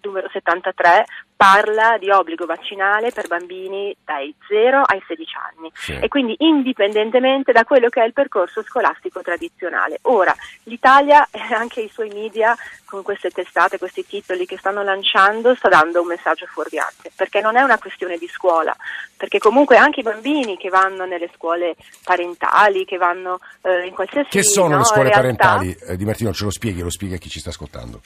numero 0.01 0.29
73 0.31 1.05
parla 1.39 1.97
di 1.97 2.11
obbligo 2.11 2.45
vaccinale 2.45 3.11
per 3.11 3.27
bambini 3.27 3.95
dai 4.03 4.35
0 4.49 4.81
ai 4.81 5.01
16 5.07 5.35
anni 5.55 5.71
sì. 5.73 5.93
e 5.93 6.09
quindi 6.09 6.35
indipendentemente 6.39 7.53
da 7.53 7.63
quello 7.63 7.87
che 7.87 8.01
è 8.01 8.05
il 8.05 8.11
percorso 8.11 8.61
scolastico 8.61 9.21
tradizionale. 9.21 9.99
Ora, 10.01 10.35
l'Italia 10.63 11.25
e 11.31 11.39
anche 11.53 11.79
i 11.79 11.87
suoi 11.87 12.09
media 12.09 12.53
con 12.83 13.03
queste 13.03 13.29
testate, 13.29 13.77
questi 13.77 14.05
titoli 14.05 14.45
che 14.45 14.57
stanno 14.57 14.83
lanciando, 14.83 15.55
sta 15.55 15.69
dando 15.69 16.01
un 16.01 16.07
messaggio 16.07 16.45
fuorviante, 16.45 17.09
perché 17.15 17.39
non 17.39 17.55
è 17.55 17.61
una 17.61 17.77
questione 17.77 18.17
di 18.17 18.27
scuola, 18.27 18.75
perché 19.15 19.39
comunque 19.39 19.77
anche 19.77 20.01
i 20.01 20.03
bambini 20.03 20.57
che 20.57 20.67
vanno 20.67 21.05
nelle 21.05 21.29
scuole 21.33 21.77
parentali, 22.03 22.83
che 22.83 22.97
vanno 22.97 23.39
eh, 23.61 23.85
in 23.85 23.93
qualsiasi 23.93 24.27
Che 24.27 24.43
sono 24.43 24.73
no, 24.73 24.77
le 24.79 24.83
scuole 24.83 25.07
realtà, 25.07 25.21
parentali? 25.21 25.77
Eh, 25.87 25.95
Di 25.95 26.03
Martino 26.03 26.33
ce 26.33 26.43
lo 26.43 26.51
spieghi, 26.51 26.81
lo 26.81 26.89
spieghi 26.89 27.13
a 27.13 27.17
chi 27.17 27.29
ci 27.29 27.39
sta 27.39 27.51
ascoltando. 27.51 28.01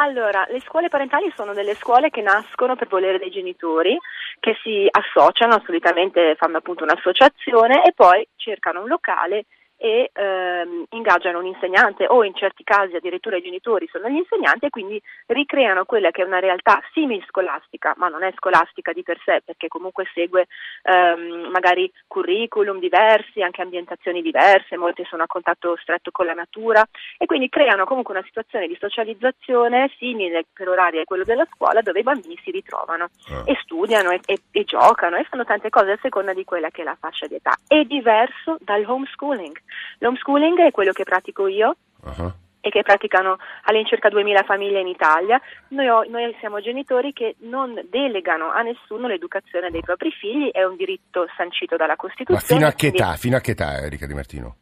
Allora, 0.00 0.46
le 0.48 0.60
scuole 0.60 0.88
parentali 0.88 1.30
sono 1.36 1.52
delle 1.52 1.74
scuole 1.74 2.08
che 2.08 2.22
nascono 2.22 2.74
per 2.74 2.88
volere 2.88 3.18
dei 3.18 3.30
genitori, 3.30 3.98
che 4.38 4.56
si 4.62 4.88
associano, 4.90 5.62
solitamente 5.66 6.36
fanno 6.36 6.56
appunto 6.56 6.84
un'associazione 6.84 7.84
e 7.84 7.92
poi 7.92 8.26
cercano 8.36 8.80
un 8.80 8.88
locale 8.88 9.44
e 9.82 10.10
ehm, 10.12 10.84
ingaggiano 10.90 11.38
un 11.38 11.46
insegnante 11.46 12.04
o 12.06 12.22
in 12.22 12.34
certi 12.34 12.62
casi 12.64 12.96
addirittura 12.96 13.38
i 13.38 13.42
genitori 13.42 13.88
sono 13.90 14.10
gli 14.10 14.16
insegnanti 14.16 14.66
e 14.66 14.70
quindi 14.70 15.00
ricreano 15.28 15.86
quella 15.86 16.10
che 16.10 16.20
è 16.20 16.26
una 16.26 16.38
realtà 16.38 16.82
simil 16.92 17.24
scolastica, 17.26 17.94
ma 17.96 18.08
non 18.08 18.22
è 18.22 18.30
scolastica 18.36 18.92
di 18.92 19.02
per 19.02 19.18
sé 19.24 19.40
perché 19.42 19.68
comunque 19.68 20.04
segue 20.12 20.48
ehm, 20.82 21.48
magari 21.50 21.90
curriculum 22.06 22.78
diversi, 22.78 23.40
anche 23.40 23.62
ambientazioni 23.62 24.20
diverse, 24.20 24.76
molte 24.76 25.06
sono 25.08 25.22
a 25.22 25.26
contatto 25.26 25.74
stretto 25.80 26.10
con 26.10 26.26
la 26.26 26.34
natura 26.34 26.84
e 27.16 27.24
quindi 27.24 27.48
creano 27.48 27.86
comunque 27.86 28.12
una 28.12 28.26
situazione 28.26 28.68
di 28.68 28.76
socializzazione 28.78 29.90
simile 29.96 30.44
per 30.52 30.68
orario 30.68 31.00
a 31.00 31.04
quello 31.04 31.24
della 31.24 31.46
scuola 31.54 31.80
dove 31.80 32.00
i 32.00 32.02
bambini 32.02 32.38
si 32.44 32.50
ritrovano 32.50 33.08
ah. 33.30 33.44
e 33.46 33.56
studiano 33.62 34.10
e, 34.10 34.20
e, 34.26 34.42
e 34.50 34.64
giocano 34.64 35.16
e 35.16 35.24
fanno 35.24 35.44
tante 35.44 35.70
cose 35.70 35.92
a 35.92 35.98
seconda 36.02 36.34
di 36.34 36.44
quella 36.44 36.68
che 36.68 36.82
è 36.82 36.84
la 36.84 36.98
fascia 37.00 37.26
di 37.26 37.36
età. 37.36 37.56
È 37.66 37.82
diverso 37.84 38.58
dal 38.60 38.84
homeschooling 38.84 39.56
L'homeschooling 39.98 40.58
è 40.60 40.70
quello 40.70 40.92
che 40.92 41.04
pratico 41.04 41.46
io. 41.46 41.76
Uh-huh. 42.02 42.32
E 42.62 42.68
che 42.68 42.82
praticano 42.82 43.38
all'incirca 43.64 44.10
2000 44.10 44.42
famiglie 44.42 44.80
in 44.80 44.86
Italia. 44.86 45.40
Noi, 45.68 46.10
noi, 46.10 46.36
siamo 46.40 46.60
genitori 46.60 47.14
che 47.14 47.36
non 47.40 47.80
delegano 47.88 48.50
a 48.50 48.60
nessuno 48.60 49.08
l'educazione 49.08 49.70
dei 49.70 49.80
propri 49.80 50.10
figli, 50.10 50.50
è 50.50 50.62
un 50.64 50.76
diritto 50.76 51.26
sancito 51.38 51.76
dalla 51.76 51.96
Costituzione. 51.96 52.42
Ma 52.42 52.46
fino 52.46 52.66
a 52.66 52.72
che 52.72 52.88
età, 52.88 53.16
fino 53.16 53.36
a 53.38 53.40
che 53.40 53.52
età 53.52 53.78
Erika 53.78 54.04
Di 54.06 54.12
Martino? 54.12 54.56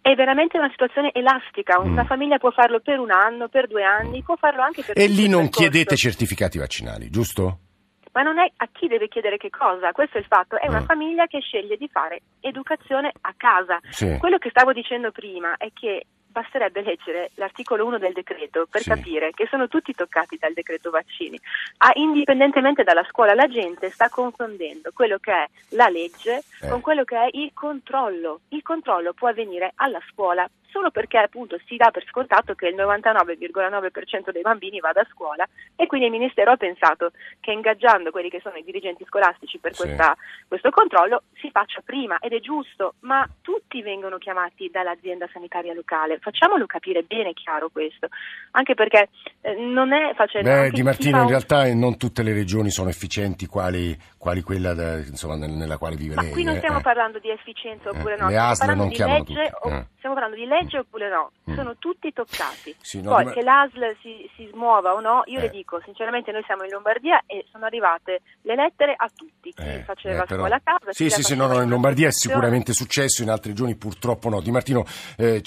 È 0.00 0.14
veramente 0.14 0.58
una 0.58 0.70
situazione 0.70 1.10
elastica, 1.12 1.80
una 1.80 2.04
mm. 2.04 2.06
famiglia 2.06 2.38
può 2.38 2.52
farlo 2.52 2.78
per 2.78 3.00
un 3.00 3.10
anno, 3.10 3.48
per 3.48 3.66
due 3.66 3.82
anni, 3.82 4.22
può 4.22 4.36
farlo 4.36 4.62
anche 4.62 4.84
per 4.84 4.96
E 4.96 5.08
lì 5.08 5.28
non 5.28 5.48
chiedete 5.48 5.96
certificati 5.96 6.56
vaccinali, 6.56 7.10
giusto? 7.10 7.69
Ma 8.12 8.22
non 8.22 8.38
è 8.38 8.50
a 8.56 8.68
chi 8.72 8.88
deve 8.88 9.08
chiedere 9.08 9.36
che 9.36 9.50
cosa, 9.50 9.92
questo 9.92 10.16
è 10.16 10.20
il 10.20 10.26
fatto, 10.26 10.58
è 10.58 10.68
una 10.68 10.80
mm. 10.80 10.86
famiglia 10.86 11.26
che 11.26 11.40
sceglie 11.40 11.76
di 11.76 11.88
fare 11.88 12.22
educazione 12.40 13.12
a 13.20 13.34
casa. 13.36 13.80
Sì. 13.90 14.16
Quello 14.18 14.38
che 14.38 14.50
stavo 14.50 14.72
dicendo 14.72 15.10
prima 15.12 15.56
è 15.56 15.70
che 15.72 16.06
basterebbe 16.30 16.82
leggere 16.82 17.30
l'articolo 17.34 17.84
1 17.86 17.98
del 17.98 18.12
decreto 18.12 18.66
per 18.70 18.82
sì. 18.82 18.88
capire 18.88 19.32
che 19.32 19.46
sono 19.50 19.68
tutti 19.68 19.92
toccati 19.92 20.36
dal 20.38 20.52
decreto 20.52 20.90
vaccini. 20.90 21.38
Ah, 21.78 21.90
indipendentemente 21.94 22.84
dalla 22.84 23.04
scuola, 23.08 23.34
la 23.34 23.48
gente 23.48 23.90
sta 23.90 24.08
confondendo 24.08 24.90
quello 24.94 25.18
che 25.18 25.32
è 25.32 25.46
la 25.70 25.88
legge 25.88 26.42
eh. 26.60 26.68
con 26.68 26.80
quello 26.80 27.04
che 27.04 27.16
è 27.16 27.28
il 27.32 27.50
controllo. 27.52 28.40
Il 28.48 28.62
controllo 28.62 29.12
può 29.12 29.28
avvenire 29.28 29.72
alla 29.76 30.00
scuola 30.10 30.48
solo 30.70 30.90
perché 30.90 31.18
appunto 31.18 31.58
si 31.66 31.76
dà 31.76 31.90
per 31.90 32.04
scontato 32.06 32.54
che 32.54 32.68
il 32.68 32.74
99,9% 32.74 34.30
dei 34.30 34.42
bambini 34.42 34.80
vada 34.80 35.00
a 35.00 35.06
scuola 35.10 35.46
e 35.76 35.86
quindi 35.86 36.06
il 36.06 36.12
Ministero 36.12 36.52
ha 36.52 36.56
pensato 36.56 37.12
che 37.40 37.52
ingaggiando 37.52 38.10
quelli 38.10 38.30
che 38.30 38.40
sono 38.40 38.56
i 38.56 38.64
dirigenti 38.64 39.04
scolastici 39.04 39.58
per 39.58 39.74
sì. 39.74 39.82
questa, 39.82 40.16
questo 40.48 40.70
controllo 40.70 41.24
si 41.34 41.50
faccia 41.50 41.80
prima. 41.84 42.18
Ed 42.18 42.32
è 42.32 42.40
giusto, 42.40 42.94
ma 43.00 43.28
tutti 43.40 43.82
vengono 43.82 44.18
chiamati 44.18 44.70
dall'azienda 44.70 45.28
sanitaria 45.32 45.74
locale. 45.74 46.18
Facciamolo 46.18 46.66
capire 46.66 47.02
bene 47.02 47.32
chiaro 47.32 47.68
questo, 47.68 48.08
anche 48.52 48.74
perché 48.74 49.08
non 49.42 49.92
è 49.92 50.14
facile... 50.14 50.42
Beh, 50.42 50.70
Di 50.70 50.82
Martino, 50.82 51.22
in 51.22 51.28
realtà 51.28 51.72
non 51.74 51.96
tutte 51.96 52.22
le 52.22 52.32
regioni 52.32 52.70
sono 52.70 52.90
efficienti 52.90 53.46
quali, 53.46 53.98
quali 54.18 54.42
quella 54.42 54.74
da, 54.74 54.98
insomma, 54.98 55.36
nella 55.36 55.78
quale 55.78 55.96
vive 55.96 56.14
Ma 56.14 56.22
lei. 56.22 56.32
qui 56.32 56.44
non 56.44 56.56
eh, 56.56 56.58
stiamo 56.58 56.78
eh. 56.78 56.82
parlando 56.82 57.18
di 57.18 57.30
efficienza 57.30 57.88
oppure 57.88 58.16
eh, 58.16 58.20
no, 58.20 58.28
le 58.28 58.36
ASL 58.36 58.76
non 58.76 58.90
chiamano 58.90 59.24
legge. 59.26 59.50
O, 59.62 59.86
stiamo 59.96 60.14
parlando 60.14 60.36
di 60.36 60.46
legge 60.46 60.78
oppure 60.78 61.08
no, 61.08 61.30
mm. 61.50 61.54
sono 61.54 61.76
tutti 61.78 62.12
toccati. 62.12 62.74
Sì, 62.80 63.00
no, 63.00 63.10
Poi 63.10 63.24
ma... 63.24 63.32
che 63.32 63.42
l'ASL 63.42 63.96
si, 64.00 64.28
si, 64.36 64.48
smuova 64.52 64.92
o 64.92 65.00
no, 65.00 65.22
io 65.26 65.40
le 65.40 65.48
dico, 65.48 65.80
sinceramente 65.84 66.32
noi 66.32 66.42
siamo 66.44 66.64
in 66.64 66.70
Lombardia 66.70 67.22
e 67.26 67.46
sono 67.50 67.64
arrivate 67.64 68.20
le 68.42 68.54
lettere 68.54 68.94
a 68.96 69.08
tutti, 69.14 69.52
chi 69.52 69.82
faceva 69.84 70.24
però... 70.24 70.40
scuola 70.40 70.56
a 70.56 70.60
casa. 70.62 70.92
Sì, 70.92 71.08
sì, 71.08 71.22
sì, 71.22 71.34
no, 71.34 71.46
no, 71.46 71.62
in 71.62 71.68
Lombardia 71.68 72.08
è 72.08 72.12
sicuramente 72.12 72.72
successo, 72.72 73.22
in 73.22 73.30
altre 73.30 73.50
regioni 73.50 73.74
purtroppo 73.76 74.28
no. 74.28 74.40
Di 74.40 74.50
Martino, 74.50 74.84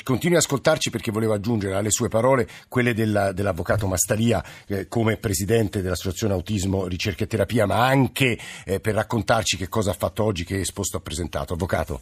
continui 0.04 0.36
a 0.36 0.40
ascoltarci 0.40 0.90
perché 0.90 1.12
volevo 1.12 1.34
aggiungere 1.34 1.76
alle 1.76 1.92
sue 1.92 2.08
parole 2.08 2.48
quelle 2.70 2.94
della, 2.94 3.32
dell'avvocato 3.32 3.83
Mastalia 3.88 4.44
eh, 4.68 4.88
come 4.88 5.18
presidente 5.18 5.82
dell'Associazione 5.82 6.34
Autismo, 6.34 6.88
Ricerca 6.88 7.24
e 7.24 7.28
Terapia, 7.28 7.66
ma 7.66 7.86
anche 7.86 8.38
eh, 8.66 8.80
per 8.80 8.96
raccontarci 8.96 9.58
che 9.58 9.70
cosa 9.70 9.92
ha 9.92 9.96
fatto 9.96 10.24
oggi, 10.24 10.46
che 10.46 10.60
esposto 10.60 10.98
ha 10.98 11.02
presentato. 11.02 11.54
Avvocato. 11.54 12.02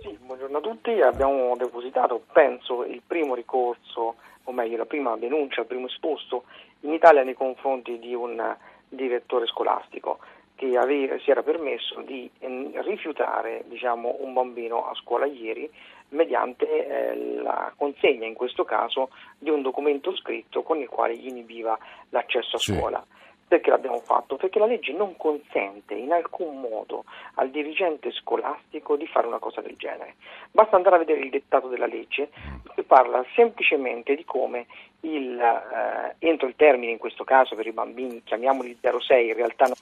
Sì, 0.00 0.16
buongiorno 0.20 0.58
a 0.58 0.60
tutti. 0.60 1.00
Abbiamo 1.00 1.54
depositato, 1.56 2.22
penso, 2.32 2.84
il 2.84 3.02
primo 3.06 3.34
ricorso, 3.34 4.16
o 4.44 4.52
meglio, 4.52 4.76
la 4.76 4.86
prima 4.86 5.16
denuncia, 5.16 5.60
il 5.60 5.66
primo 5.66 5.86
esposto 5.86 6.44
in 6.80 6.92
Italia 6.92 7.22
nei 7.22 7.34
confronti 7.34 7.98
di 7.98 8.14
un 8.14 8.56
direttore 8.88 9.46
scolastico 9.46 10.18
che 10.56 10.76
aveva, 10.76 11.18
si 11.18 11.30
era 11.30 11.42
permesso 11.42 12.00
di 12.00 12.28
eh, 12.40 12.72
rifiutare 12.82 13.62
diciamo, 13.66 14.16
un 14.20 14.32
bambino 14.32 14.88
a 14.88 14.94
scuola 14.94 15.26
ieri 15.26 15.70
mediante 16.08 16.66
eh, 16.66 17.36
la 17.42 17.72
consegna 17.76 18.26
in 18.26 18.34
questo 18.34 18.64
caso 18.64 19.10
di 19.38 19.50
un 19.50 19.62
documento 19.62 20.14
scritto 20.16 20.62
con 20.62 20.78
il 20.80 20.88
quale 20.88 21.16
gli 21.16 21.28
inibiva 21.28 21.78
l'accesso 22.10 22.56
a 22.56 22.58
sì. 22.58 22.74
scuola. 22.74 23.04
Perché 23.48 23.70
l'abbiamo 23.70 24.00
fatto? 24.00 24.34
Perché 24.34 24.58
la 24.58 24.66
legge 24.66 24.92
non 24.92 25.16
consente 25.16 25.94
in 25.94 26.10
alcun 26.10 26.58
modo 26.60 27.04
al 27.34 27.50
dirigente 27.50 28.10
scolastico 28.10 28.96
di 28.96 29.06
fare 29.06 29.28
una 29.28 29.38
cosa 29.38 29.60
del 29.60 29.76
genere. 29.76 30.16
Basta 30.50 30.74
andare 30.74 30.96
a 30.96 30.98
vedere 30.98 31.20
il 31.20 31.30
dettato 31.30 31.68
della 31.68 31.86
legge 31.86 32.30
che 32.74 32.82
parla 32.82 33.24
semplicemente 33.36 34.16
di 34.16 34.24
come 34.24 34.66
il, 35.02 35.38
eh, 35.38 36.16
entro 36.18 36.48
il 36.48 36.56
termine, 36.56 36.90
in 36.90 36.98
questo 36.98 37.22
caso 37.22 37.54
per 37.54 37.68
i 37.68 37.72
bambini, 37.72 38.24
chiamiamoli 38.24 38.76
06, 38.80 39.28
in 39.28 39.34
realtà 39.34 39.66
non 39.66 39.76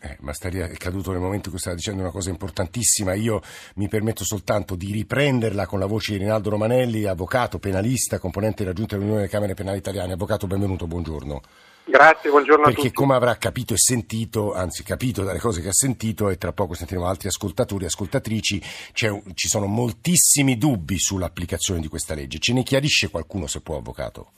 eh, 0.00 0.16
Mastaria 0.20 0.66
è 0.66 0.76
caduto 0.76 1.10
nel 1.10 1.20
momento 1.20 1.46
in 1.46 1.50
cui 1.50 1.58
stava 1.58 1.76
dicendo 1.76 2.02
una 2.02 2.10
cosa 2.10 2.30
importantissima. 2.30 3.14
Io 3.14 3.40
mi 3.76 3.88
permetto 3.88 4.24
soltanto 4.24 4.74
di 4.74 4.92
riprenderla 4.92 5.66
con 5.66 5.78
la 5.78 5.86
voce 5.86 6.12
di 6.12 6.18
Rinaldo 6.18 6.50
Romanelli, 6.50 7.04
avvocato, 7.04 7.58
penalista, 7.58 8.18
componente 8.18 8.62
della 8.62 8.74
Giunta 8.74 8.94
dell'Unione 8.94 9.22
delle 9.22 9.32
Camere 9.32 9.54
Penali 9.54 9.78
Italiane. 9.78 10.12
Avvocato, 10.12 10.46
benvenuto, 10.46 10.86
buongiorno. 10.86 11.40
Grazie, 11.88 12.30
buongiorno 12.30 12.64
Perché 12.64 12.80
a 12.80 12.82
tutti. 12.84 12.94
come 12.94 13.14
avrà 13.14 13.36
capito 13.36 13.72
e 13.72 13.78
sentito, 13.78 14.52
anzi 14.54 14.82
capito 14.82 15.22
dalle 15.22 15.38
cose 15.38 15.62
che 15.62 15.68
ha 15.68 15.72
sentito 15.72 16.30
e 16.30 16.36
tra 16.36 16.52
poco 16.52 16.74
sentiremo 16.74 17.06
altri 17.06 17.28
ascoltatori 17.28 17.84
e 17.84 17.86
ascoltatrici, 17.86 18.60
ci 18.92 19.48
sono 19.48 19.66
moltissimi 19.66 20.58
dubbi 20.58 20.98
sull'applicazione 20.98 21.80
di 21.80 21.86
questa 21.86 22.14
legge. 22.14 22.40
Ce 22.40 22.52
ne 22.52 22.64
chiarisce 22.64 23.08
qualcuno 23.08 23.46
se 23.46 23.60
può, 23.60 23.76
avvocato? 23.76 24.32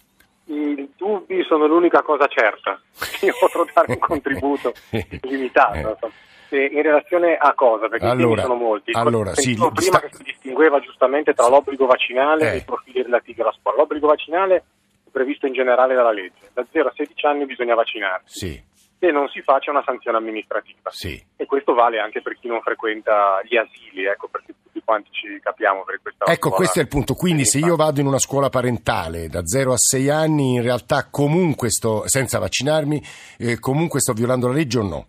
Dubbi 1.08 1.42
sono 1.44 1.66
l'unica 1.66 2.02
cosa 2.02 2.26
certa. 2.26 2.78
Io 3.22 3.34
potrò 3.40 3.64
dare 3.72 3.92
un 3.92 3.98
contributo 3.98 4.74
limitato. 5.22 6.10
Eh. 6.50 6.66
In 6.72 6.80
relazione 6.80 7.36
a 7.36 7.52
cosa? 7.52 7.88
Perché 7.88 8.06
allora, 8.06 8.42
sono 8.42 8.54
molti. 8.54 8.92
Allora, 8.94 9.34
sì, 9.34 9.54
prima 9.54 9.98
sta... 9.98 10.00
che 10.00 10.08
si 10.12 10.22
distingueva 10.22 10.80
giustamente 10.80 11.34
tra 11.34 11.48
l'obbligo 11.48 11.84
vaccinale 11.84 12.50
eh. 12.50 12.54
e 12.54 12.56
i 12.58 12.64
profili 12.64 13.02
relativi 13.02 13.40
alla 13.42 13.54
scuola. 13.58 13.76
L'obbligo 13.76 14.06
vaccinale 14.06 14.56
è 14.56 14.62
previsto 15.10 15.46
in 15.46 15.52
generale 15.52 15.94
dalla 15.94 16.12
legge. 16.12 16.50
Da 16.54 16.64
0 16.70 16.88
a 16.88 16.92
16 16.94 17.26
anni 17.26 17.44
bisogna 17.44 17.74
vaccinarsi. 17.74 18.38
Sì. 18.38 18.62
se 18.98 19.10
non 19.10 19.28
si 19.28 19.42
fa 19.42 19.58
c'è 19.58 19.70
una 19.70 19.82
sanzione 19.84 20.16
amministrativa. 20.16 20.90
Sì. 20.90 21.22
E 21.36 21.44
questo 21.44 21.74
vale 21.74 21.98
anche 21.98 22.22
per 22.22 22.38
chi 22.38 22.48
non 22.48 22.62
frequenta 22.62 23.42
gli 23.44 23.56
asili, 23.56 24.06
ecco, 24.06 24.28
perché 24.28 24.54
quanti 24.88 25.10
ci 25.12 25.38
capiamo 25.42 25.84
per 25.84 26.00
questa 26.00 26.24
Ecco, 26.24 26.48
scuola 26.48 26.56
questo 26.56 26.78
è 26.78 26.82
il 26.82 26.88
punto. 26.88 27.12
Quindi 27.12 27.44
se 27.44 27.58
io 27.58 27.76
vado 27.76 28.00
in 28.00 28.06
una 28.06 28.18
scuola 28.18 28.48
parentale 28.48 29.28
da 29.28 29.44
0 29.44 29.74
a 29.74 29.76
6 29.76 30.08
anni, 30.08 30.54
in 30.54 30.62
realtà 30.62 31.08
comunque 31.10 31.68
sto, 31.68 32.04
senza 32.06 32.38
vaccinarmi, 32.38 33.02
eh, 33.36 33.58
comunque 33.58 34.00
sto 34.00 34.14
violando 34.14 34.48
la 34.48 34.54
legge 34.54 34.78
o 34.78 34.82
no? 34.82 35.06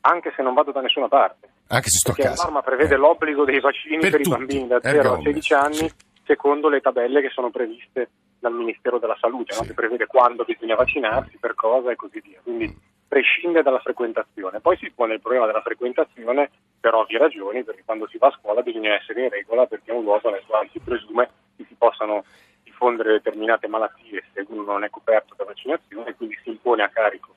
Anche 0.00 0.32
se 0.34 0.42
non 0.42 0.52
vado 0.54 0.72
da 0.72 0.80
nessuna 0.80 1.06
parte. 1.06 1.48
Anche 1.68 1.90
se 1.90 1.98
sto 1.98 2.12
perché 2.12 2.26
a 2.26 2.30
casa. 2.30 2.42
la 2.42 2.48
norma 2.50 2.62
prevede 2.62 2.94
Eh. 2.94 2.98
l'obbligo 2.98 3.44
dei 3.44 3.60
vaccini 3.60 3.98
Per 3.98 4.10
per, 4.10 4.20
i 4.20 4.28
bambini 4.28 4.66
da 4.66 4.80
ergo 4.82 4.88
0 4.88 5.08
a 5.08 5.12
omnes, 5.12 5.24
16 5.26 5.54
anni, 5.54 5.74
sì. 5.74 5.92
secondo 6.24 6.68
le 6.68 6.80
tabelle 6.80 7.20
che 7.20 7.30
sono 7.30 7.50
previste 7.50 8.10
dal 8.40 8.52
Ministero 8.52 8.98
della 8.98 9.16
Salute, 9.20 9.54
no? 9.54 9.60
Sì. 9.62 9.68
che 9.68 9.74
prevede 9.74 10.06
quando 10.06 10.42
bisogna 10.42 10.74
vaccinarsi, 10.74 11.36
per 11.38 11.54
cosa 11.54 11.92
e 11.92 11.94
così 11.96 12.20
via. 12.20 12.40
Quindi 12.42 12.74
prescinde 13.08 13.62
dalla 13.62 13.80
frequentazione. 13.80 14.60
Poi 14.60 14.76
si 14.76 14.90
pone 14.94 15.14
il 15.14 15.20
problema 15.20 15.46
della 15.46 15.62
frequentazione 15.62 16.50
per 16.78 16.94
ovvie 16.94 17.18
ragioni, 17.18 17.64
perché 17.64 17.82
quando 17.84 18.06
si 18.06 18.18
va 18.18 18.28
a 18.28 18.36
scuola 18.38 18.62
bisogna 18.62 18.94
essere 18.94 19.24
in 19.24 19.30
regola 19.30 19.66
perché 19.66 19.90
è 19.90 19.94
un 19.94 20.04
luogo 20.04 20.30
nel 20.30 20.44
quale 20.46 20.68
si 20.70 20.78
presume 20.78 21.28
che 21.56 21.64
si 21.66 21.74
possano 21.74 22.24
diffondere 22.62 23.12
determinate 23.12 23.66
malattie 23.66 24.22
se 24.32 24.44
uno 24.48 24.62
non 24.62 24.84
è 24.84 24.90
coperto 24.90 25.34
da 25.36 25.44
vaccinazione 25.44 26.14
quindi 26.14 26.38
si 26.44 26.50
impone 26.50 26.84
a 26.84 26.88
carico 26.88 27.34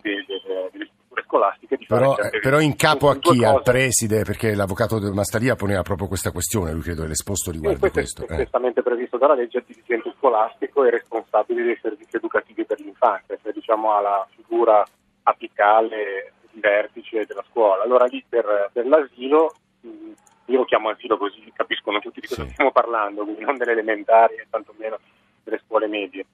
de- 0.00 0.24
de- 0.26 0.68
delle 0.72 0.86
strutture 0.86 1.22
scolastiche 1.24 1.76
di 1.76 1.84
fare 1.84 2.00
Però, 2.00 2.14
certe 2.14 2.36
eh, 2.36 2.40
però 2.40 2.60
in 2.60 2.76
capo 2.76 3.10
a 3.10 3.18
chi? 3.18 3.44
Al 3.44 3.62
preside, 3.62 4.22
perché 4.24 4.54
l'avvocato 4.54 4.98
Mastaria 5.12 5.56
poneva 5.56 5.82
proprio 5.82 6.08
questa 6.08 6.30
questione, 6.30 6.72
lui 6.72 6.82
credo 6.82 7.04
l'esposto 7.04 7.50
Sì, 7.50 7.56
riguardi 7.56 7.80
questo 7.80 7.98
questo. 7.98 8.22
è 8.22 8.24
eh. 8.24 8.34
espressamente 8.42 8.82
previsto 8.82 9.18
dalla 9.18 9.34
legge 9.34 9.58
al 9.58 9.64
dirigente 9.66 10.14
scolastico 10.16 10.84
e 10.84 10.90
responsabile 10.90 11.62
dei 11.64 11.78
servizi 11.82 12.16
educativi 12.16 12.64
per 12.64 12.80
l'infanzia, 12.80 13.36
cioè 13.42 13.52
diciamo 13.52 13.94
alla 13.94 14.26
figura 14.34 14.82
apicale 15.28 16.32
di 16.50 16.60
vertice 16.60 17.26
della 17.26 17.44
scuola. 17.50 17.82
Allora 17.82 18.06
lì 18.06 18.24
per, 18.26 18.70
per 18.72 18.86
l'asilo, 18.86 19.54
io 19.80 20.56
lo 20.56 20.64
chiamo 20.64 20.88
asilo 20.88 21.18
così 21.18 21.52
capiscono 21.54 21.98
tutti 22.00 22.20
di 22.20 22.26
cosa 22.26 22.44
Sì. 22.44 22.50
stiamo 22.50 22.72
parlando, 22.72 23.24
quindi 23.24 23.44
non 23.44 23.56
delle 23.56 23.72
elementari 23.72 24.34
e 24.34 24.46
tantomeno 24.48 24.98
delle 25.44 25.60
scuole 25.64 25.86
medie. 25.86 26.24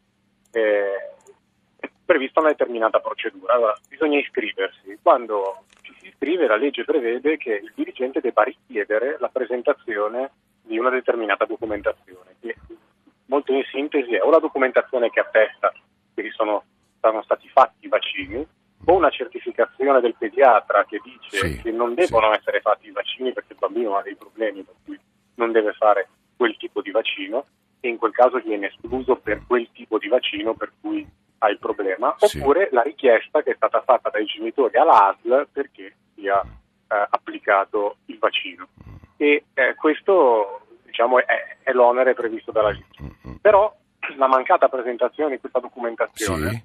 Eh, 0.53 1.11
è 1.81 1.91
prevista 2.05 2.41
una 2.41 2.51
determinata 2.51 3.01
procedura. 3.01 3.55
Allora, 3.55 3.77
bisogna 3.89 4.19
iscriversi. 4.19 4.99
Quando 5.03 5.65
ci 5.83 5.95
si 5.99 6.09
iscrive, 6.09 6.47
la 6.47 6.57
legge 6.57 6.85
prevede 6.85 7.37
che 7.37 7.55
il 7.55 7.73
dirigente 7.75 8.21
debba 8.21 8.45
richiedere 8.45 9.17
la 9.19 9.29
presentazione 9.29 10.31
di 10.63 10.79
una 10.79 10.91
determinata 10.91 11.45
documentazione, 11.45 12.37
che 12.41 12.55
molto 13.27 13.53
in 13.53 13.65
sintesi 13.65 14.15
è 14.15 14.23
o 14.23 14.31
la 14.31 14.39
documentazione 14.39 15.11
che 15.11 15.21
attesta 15.21 15.73
che 16.15 16.31
sono, 16.31 16.63
sono 17.01 17.23
stati 17.23 17.49
fatti 17.49 17.87
i 17.87 17.89
vaccini, 17.89 18.47
o 18.87 18.95
una 18.95 19.11
certificazione 19.11 20.00
del 20.00 20.14
pediatra 20.19 20.85
che 20.85 21.00
dice 21.03 21.49
Sì, 21.49 21.62
che 21.62 21.71
non 21.71 21.95
devono 21.95 22.33
essere 22.33 22.61
fatti 22.61 22.88
i 22.88 22.93
vaccini 22.93 23.33
perché 23.33 23.53
il 23.53 23.59
bambino 23.59 23.97
ha 23.97 24.03
dei 24.03 24.14
problemi 24.17 24.62
per 24.62 24.75
cui 24.85 24.99
non 25.37 25.53
deve 25.53 25.73
fare 25.73 26.09
quel 26.37 26.57
tipo 26.57 26.81
di 26.83 26.91
vaccino 26.91 27.47
e 27.81 27.88
in 27.88 27.97
quel 27.99 28.12
caso 28.12 28.38
viene 28.38 28.69
escluso 28.69 29.17
per 29.17 29.43
quel 29.47 29.69
tipo 29.73 29.99
di 29.99 30.09
vaccino 30.09 30.55
per 30.55 30.73
cui 30.81 31.07
ha 31.38 31.50
il 31.50 31.59
problema, 31.59 32.14
Sì. 32.19 32.38
oppure 32.38 32.69
la 32.73 32.81
richiesta 32.83 33.43
che 33.43 33.50
è 33.53 33.55
stata 33.57 33.83
fatta 33.83 34.09
dai 34.09 34.25
genitori 34.25 34.76
all'ASL 34.79 35.49
perché 35.53 35.95
sia 36.14 36.41
eh, 36.41 37.07
applicato 37.11 37.97
il 38.07 38.19
vaccino. 38.19 38.67
E 39.19 39.45
eh, 39.53 39.75
questo 39.75 40.67
diciamo, 40.85 41.19
è, 41.19 41.57
è 41.62 41.73
l'onere 41.73 42.14
previsto 42.14 42.50
dalla 42.50 42.71
legge. 42.71 42.87
Mm, 43.29 43.35
Però 43.43 43.75
la 44.17 44.26
mancata 44.29 44.69
presentazione 44.69 45.35
di 45.35 45.41
questa 45.41 45.59
documentazione, 45.61 46.50
Sì. 46.50 46.62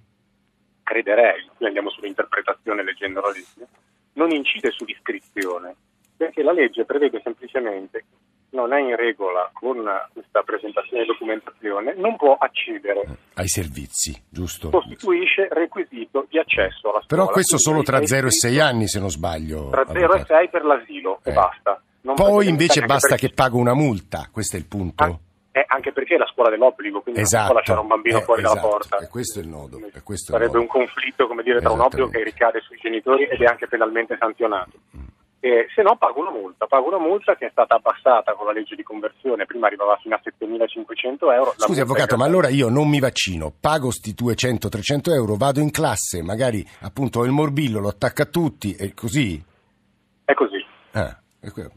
Crederei, 0.89 1.47
qui 1.55 1.67
andiamo 1.67 1.91
sull'interpretazione 1.91 2.83
leggendo 2.83 3.21
la 3.21 3.29
legge, 3.29 3.67
non 4.13 4.31
incide 4.31 4.71
sull'iscrizione, 4.71 5.75
perché 6.17 6.41
la 6.41 6.51
legge 6.51 6.83
prevede 6.85 7.21
semplicemente 7.23 8.05
non 8.51 8.73
è 8.73 8.79
in 8.79 8.95
regola 8.95 9.47
con 9.53 9.77
questa 10.11 10.41
presentazione 10.41 11.03
di 11.03 11.07
documentazione, 11.09 11.93
non 11.95 12.15
può 12.15 12.35
accedere, 12.39 13.03
Ai 13.35 13.47
servizi, 13.47 14.19
giusto? 14.27 14.71
costituisce 14.71 15.47
requisito 15.51 16.25
di 16.27 16.39
accesso 16.39 16.89
alla 16.89 17.01
scuola. 17.03 17.05
Però 17.07 17.27
questo 17.27 17.59
solo 17.59 17.83
tra 17.83 17.99
è 17.99 18.07
0 18.07 18.25
e 18.27 18.31
6 18.31 18.49
iscritto 18.49 18.67
anni, 18.67 18.87
se 18.87 18.99
non 18.99 19.11
sbaglio. 19.11 19.69
Tra 19.69 19.85
0 19.85 19.99
e 19.99 20.03
avvocato. 20.03 20.25
6 20.33 20.49
per 20.49 20.65
l'asilo 20.65 21.19
Eh. 21.23 21.29
e 21.29 21.33
basta. 21.33 21.81
Non 22.01 22.15
Poi 22.15 22.47
invece 22.47 22.81
basta 22.85 23.15
che 23.17 23.29
pago 23.29 23.59
una 23.59 23.75
multa, 23.75 24.29
questo 24.31 24.55
è 24.55 24.59
il 24.59 24.65
punto. 24.65 25.03
Ah, 25.03 25.19
eh, 25.59 25.65
anche 25.67 25.91
perché 25.91 26.15
è 26.15 26.17
la 26.17 26.29
scuola 26.31 26.49
dell'obbligo, 26.49 27.01
quindi 27.01 27.19
non 27.21 27.29
si 27.29 27.35
Esatto. 27.35 27.51
può 27.51 27.59
lasciare 27.59 27.79
un 27.79 27.87
bambino 27.87 28.17
Eh, 28.19 28.21
fuori 28.21 28.41
esatto. 28.41 28.55
dalla 28.55 28.67
porta. 28.69 28.97
E 28.97 29.07
questo 29.07 29.39
è 29.39 29.43
il 29.43 29.49
nodo, 29.49 29.77
questo 30.03 30.31
è 30.31 30.35
il 30.35 30.41
Sarebbe 30.41 30.45
nodo. 30.45 30.59
un 30.61 30.67
conflitto 30.67 31.27
come 31.27 31.43
dire, 31.43 31.59
tra 31.59 31.71
un 31.71 31.79
obbligo 31.81 32.07
che 32.09 32.23
ricade 32.23 32.61
sui 32.61 32.77
genitori 32.81 33.23
ed 33.25 33.41
è 33.41 33.45
anche 33.45 33.67
penalmente 33.67 34.15
sanzionato. 34.19 34.77
Eh, 35.41 35.67
se 35.73 35.81
no 35.83 35.95
pago 35.95 36.19
una 36.19 36.31
multa, 36.31 36.65
pago 36.67 36.87
una 36.87 36.99
multa 36.99 37.35
che 37.37 37.45
è 37.45 37.49
stata 37.49 37.75
abbassata 37.75 38.33
con 38.33 38.45
la 38.45 38.51
legge 38.51 38.75
di 38.75 38.83
conversione, 38.83 39.45
prima 39.45 39.67
arrivava 39.67 39.97
fino 40.01 40.13
a 40.15 40.19
7.500 40.21 41.31
euro. 41.33 41.53
Scusi 41.55 41.79
avvocato, 41.79 42.17
ma 42.17 42.25
allora 42.25 42.49
io 42.49 42.67
non 42.67 42.89
mi 42.89 42.99
vaccino, 42.99 43.53
pago 43.57 43.89
sti 43.89 44.13
200-300 44.21 45.13
euro, 45.13 45.35
vado 45.37 45.61
in 45.61 45.71
classe, 45.71 46.21
magari 46.21 46.67
appunto 46.81 47.19
ho 47.19 47.23
il 47.25 47.31
morbillo, 47.31 47.79
lo 47.79 47.87
attacco 47.87 48.21
a 48.23 48.25
tutti 48.25 48.75
e 48.75 48.93
così? 48.93 49.41
È 50.25 50.33
così. 50.33 50.57
Ah, 50.91 51.17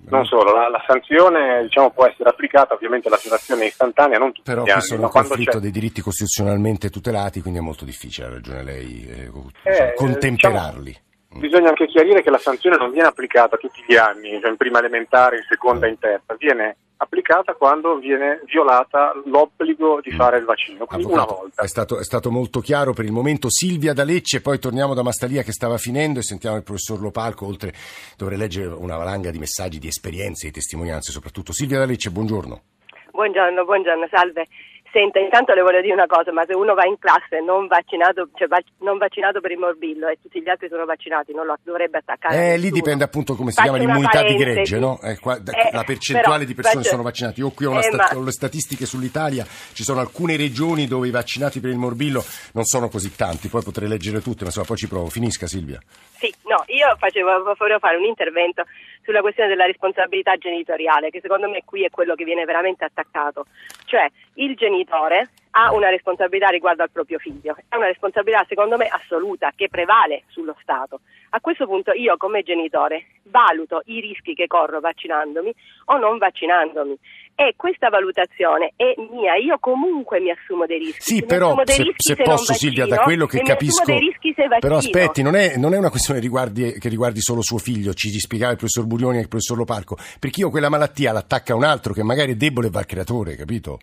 Non 0.09 0.25
solo, 0.25 0.53
la, 0.53 0.69
la 0.69 0.83
sanzione 0.87 1.63
diciamo, 1.63 1.91
può 1.91 2.05
essere 2.07 2.29
applicata, 2.31 2.75
ovviamente 2.75 3.09
la 3.09 3.19
violazione 3.23 3.63
è 3.63 3.67
istantanea, 3.67 4.19
non 4.19 4.33
tutti 4.33 4.51
Però 4.51 4.65
gli 4.65 4.71
anni, 4.71 4.83
ma 4.99 5.05
un 5.07 5.11
conflitto 5.11 5.51
c'è- 5.53 5.59
dei 5.59 5.71
diritti 5.71 6.01
costituzionalmente 6.01 6.91
tutelati, 6.91 7.41
quindi 7.41 7.61
è 7.61 7.63
molto 7.63 7.85
difficile, 7.85 8.27
ha 8.27 8.31
ragione 8.31 8.65
lei, 8.65 9.07
eh, 9.09 9.31
Eh, 9.63 9.95
contemperarli. 9.95 11.01
Bisogna 11.35 11.69
anche 11.69 11.87
chiarire 11.87 12.23
che 12.23 12.31
la 12.31 12.39
sanzione 12.39 12.77
non 12.77 12.91
viene 12.91 13.09
applicata 13.09 13.57
tutti 13.57 13.83
gli 13.87 13.95
anni, 13.97 14.39
cioè 14.41 14.51
in 14.51 14.57
prima 14.57 14.81
elementare, 14.81 15.37
in 15.37 15.45
seconda 15.49 15.87
e 15.87 15.91
in 15.91 15.99
terza, 15.99 16.35
viene 16.37 16.77
applicata 17.03 17.55
quando 17.55 17.99
viene 17.99 18.41
violata 18.47 19.13
l'obbligo 19.25 20.01
di 20.01 20.13
fare 20.13 20.39
il 20.39 20.45
vaccino, 20.45 20.87
quindi 20.87 21.07
una 21.07 21.23
Avvocato, 21.23 21.41
volta. 21.41 21.63
È 21.63 21.67
stato, 21.67 21.99
è 21.99 22.05
stato 22.05 22.31
molto 22.31 22.61
chiaro 22.61 22.93
per 22.93 23.05
il 23.05 23.13
momento. 23.13 23.51
Silvia 23.51 23.93
da 23.93 24.05
Lecce, 24.05 24.41
poi 24.41 24.59
torniamo 24.59 24.95
da 24.95 25.03
Mastalia 25.03 25.43
che 25.43 25.53
stava 25.53 25.79
finendo 25.79 26.21
e 26.21 26.23
sentiamo 26.23 26.57
il 26.57 26.63
professor 26.63 27.01
Lopalco, 27.01 27.47
oltre 27.47 27.73
dovrei 28.17 28.39
leggere 28.39 28.69
una 28.69 28.97
valanga 28.97 29.31
di 29.31 29.39
messaggi, 29.39 29.79
di 29.79 29.89
esperienze, 29.89 30.47
di 30.47 30.53
testimonianze 30.53 31.11
soprattutto. 31.11 31.53
Silvia 31.53 31.79
da 31.79 31.87
Lecce, 31.87 32.11
buongiorno. 32.11 32.63
Buongiorno, 33.11 33.65
buongiorno, 33.65 34.09
salve. 34.11 34.47
Senta, 34.93 35.19
intanto 35.21 35.55
le 35.55 35.63
voglio 35.63 35.81
dire 35.81 35.95
una 35.95 36.07
cosa, 36.07 36.33
ma 36.33 36.45
se 36.45 36.53
uno 36.53 36.75
va 36.75 36.85
in 36.85 36.99
classe 36.99 37.41
non 37.41 37.67
vaccinato, 37.67 38.29
cioè 38.35 38.47
vac- 38.47 38.77
non 38.81 38.99
vaccinato 38.99 39.41
per 39.41 39.51
il 39.53 39.57
morbillo 39.57 40.07
e 40.07 40.19
tutti 40.21 40.43
gli 40.43 40.49
altri 40.51 40.69
sono 40.69 40.85
vaccinati, 40.85 41.33
non 41.33 41.47
lo 41.47 41.57
dovrebbe 41.63 41.97
attaccare. 41.97 42.53
Eh, 42.53 42.57
lì 42.59 42.71
dipende 42.71 43.03
appunto 43.03 43.35
come 43.35 43.53
si 43.53 43.57
Faccio 43.57 43.73
chiama 43.73 43.83
l'immunità 43.83 44.19
di 44.21 44.35
parentesi. 44.37 44.53
gregge, 44.53 44.79
no? 44.79 45.01
Eh, 45.03 45.19
qua- 45.19 45.37
Eh, 45.39 45.71
la 45.73 45.83
percentuale 45.85 46.35
però 46.37 46.45
di 46.45 46.55
persone 46.55 46.83
faccio- 46.83 46.91
sono 46.91 47.03
vaccinate. 47.03 47.41
Io 47.41 47.51
qui 47.53 47.65
ho, 47.65 47.79
Eh, 47.79 47.83
sta- 47.83 47.97
ma- 47.97 48.19
ho 48.19 48.23
le 48.23 48.33
statistiche 48.33 48.85
sull'Italia, 48.85 49.47
ci 49.73 49.83
sono 49.83 50.01
alcune 50.01 50.37
regioni 50.37 50.87
dove 50.87 51.09
i 51.09 51.11
vaccinati 51.11 51.59
per 51.61 51.71
il 51.71 51.79
morbillo 51.79 52.23
non 52.53 52.65
sono 52.65 52.91
così 52.91 53.17
tanti, 53.17 53.49
poi 53.49 53.63
potrei 53.63 53.89
leggere 53.89 54.21
tutte, 54.21 54.41
ma 54.41 54.47
insomma 54.49 54.67
poi 54.67 54.77
ci 54.77 54.89
provo. 54.89 55.07
Finisca 55.09 55.47
Silvia. 55.47 55.81
Sì, 56.19 56.31
no, 56.45 56.63
io 56.67 56.95
facevo, 56.99 57.55
volevo 57.57 57.79
fare 57.79 57.97
un 57.97 58.05
intervento 58.05 58.65
sulla 59.03 59.21
questione 59.21 59.49
della 59.49 59.67
responsabilità 59.67 60.37
genitoriale, 60.37 61.11
che 61.11 61.21
secondo 61.21 61.49
me 61.49 61.63
qui 61.65 61.85
è 61.85 61.91
quello 61.91 62.15
che 62.15 62.25
viene 62.25 62.45
veramente 62.45 62.85
attaccato. 62.85 63.47
Cioè, 63.85 64.09
il 64.35 64.55
genitore 64.55 65.31
ha 65.55 65.73
una 65.73 65.89
responsabilità 65.91 66.49
riguardo 66.49 66.83
al 66.83 66.91
proprio 66.91 67.19
figlio, 67.19 67.57
è 67.69 67.77
una 67.77 67.87
responsabilità 67.87 68.45
secondo 68.49 68.77
me 68.77 68.87
assoluta 68.87 69.53
che 69.55 69.69
prevale 69.69 70.25
sullo 70.29 70.57
Stato. 70.63 71.01
A 71.31 71.41
questo 71.41 71.67
punto 71.67 71.93
io 71.93 72.17
come 72.17 72.43
genitore 72.43 73.07
valuto 73.25 73.83
i 73.87 74.01
rischi 74.01 74.35
che 74.35 74.47
corro 74.47 74.81
vaccinandomi 74.81 75.55
o 75.87 75.97
non 75.99 76.19
vaccinandomi 76.19 76.99
e 77.35 77.55
questa 77.57 77.89
valutazione 77.89 78.73
è 78.77 78.95
mia, 79.11 79.37
io 79.37 79.59
comunque 79.59 80.21
mi 80.21 80.31
assumo 80.31 80.67
dei 80.67 80.79
rischi. 80.79 81.01
Sì, 81.01 81.15
Mi 81.17 81.27
però 81.27 81.55
se, 81.65 81.83
rischi 81.83 81.95
se 81.99 82.15
se 82.17 82.23
posso 82.23 82.53
Silvia, 82.53 82.85
da 82.85 82.97
vaccino 82.97 83.05
quello 83.05 83.27
che 83.27 83.41
capisco... 83.41 83.83
assumo 83.83 83.99
dei 83.99 84.09
rischi 84.09 84.33
se 84.35 84.43
vaccino. 84.43 84.61
Però 84.61 84.77
aspetti, 84.77 85.23
non 85.23 85.35
è, 85.35 85.57
non 85.57 85.75
è 85.75 85.79
una 85.79 85.91
questione 85.91 86.21
riguardi- 86.21 86.79
che 86.79 86.89
riguardi 86.89 87.21
solo 87.21 87.43
suo 87.43 87.59
figlio, 87.59 87.95
ci 87.95 88.11
spiegava 88.19 88.53
il 88.53 88.59
professor 88.59 88.87
Burioni 88.87 89.19
e 89.19 89.21
il 89.23 89.29
professor 89.29 89.57
Loparco, 89.57 89.97
perché 90.19 90.41
io 90.41 90.51
quella 90.51 90.69
malattia 90.69 91.13
l'attacca 91.13 91.53
a 91.53 91.57
un 91.57 91.65
altro 91.65 91.93
che 91.93 92.03
magari 92.03 92.33
è 92.33 92.37
debole 92.37 92.69
e 92.69 92.71
va 92.71 92.81
al 92.81 92.87
creatore, 92.87 93.35
capito? 93.37 93.79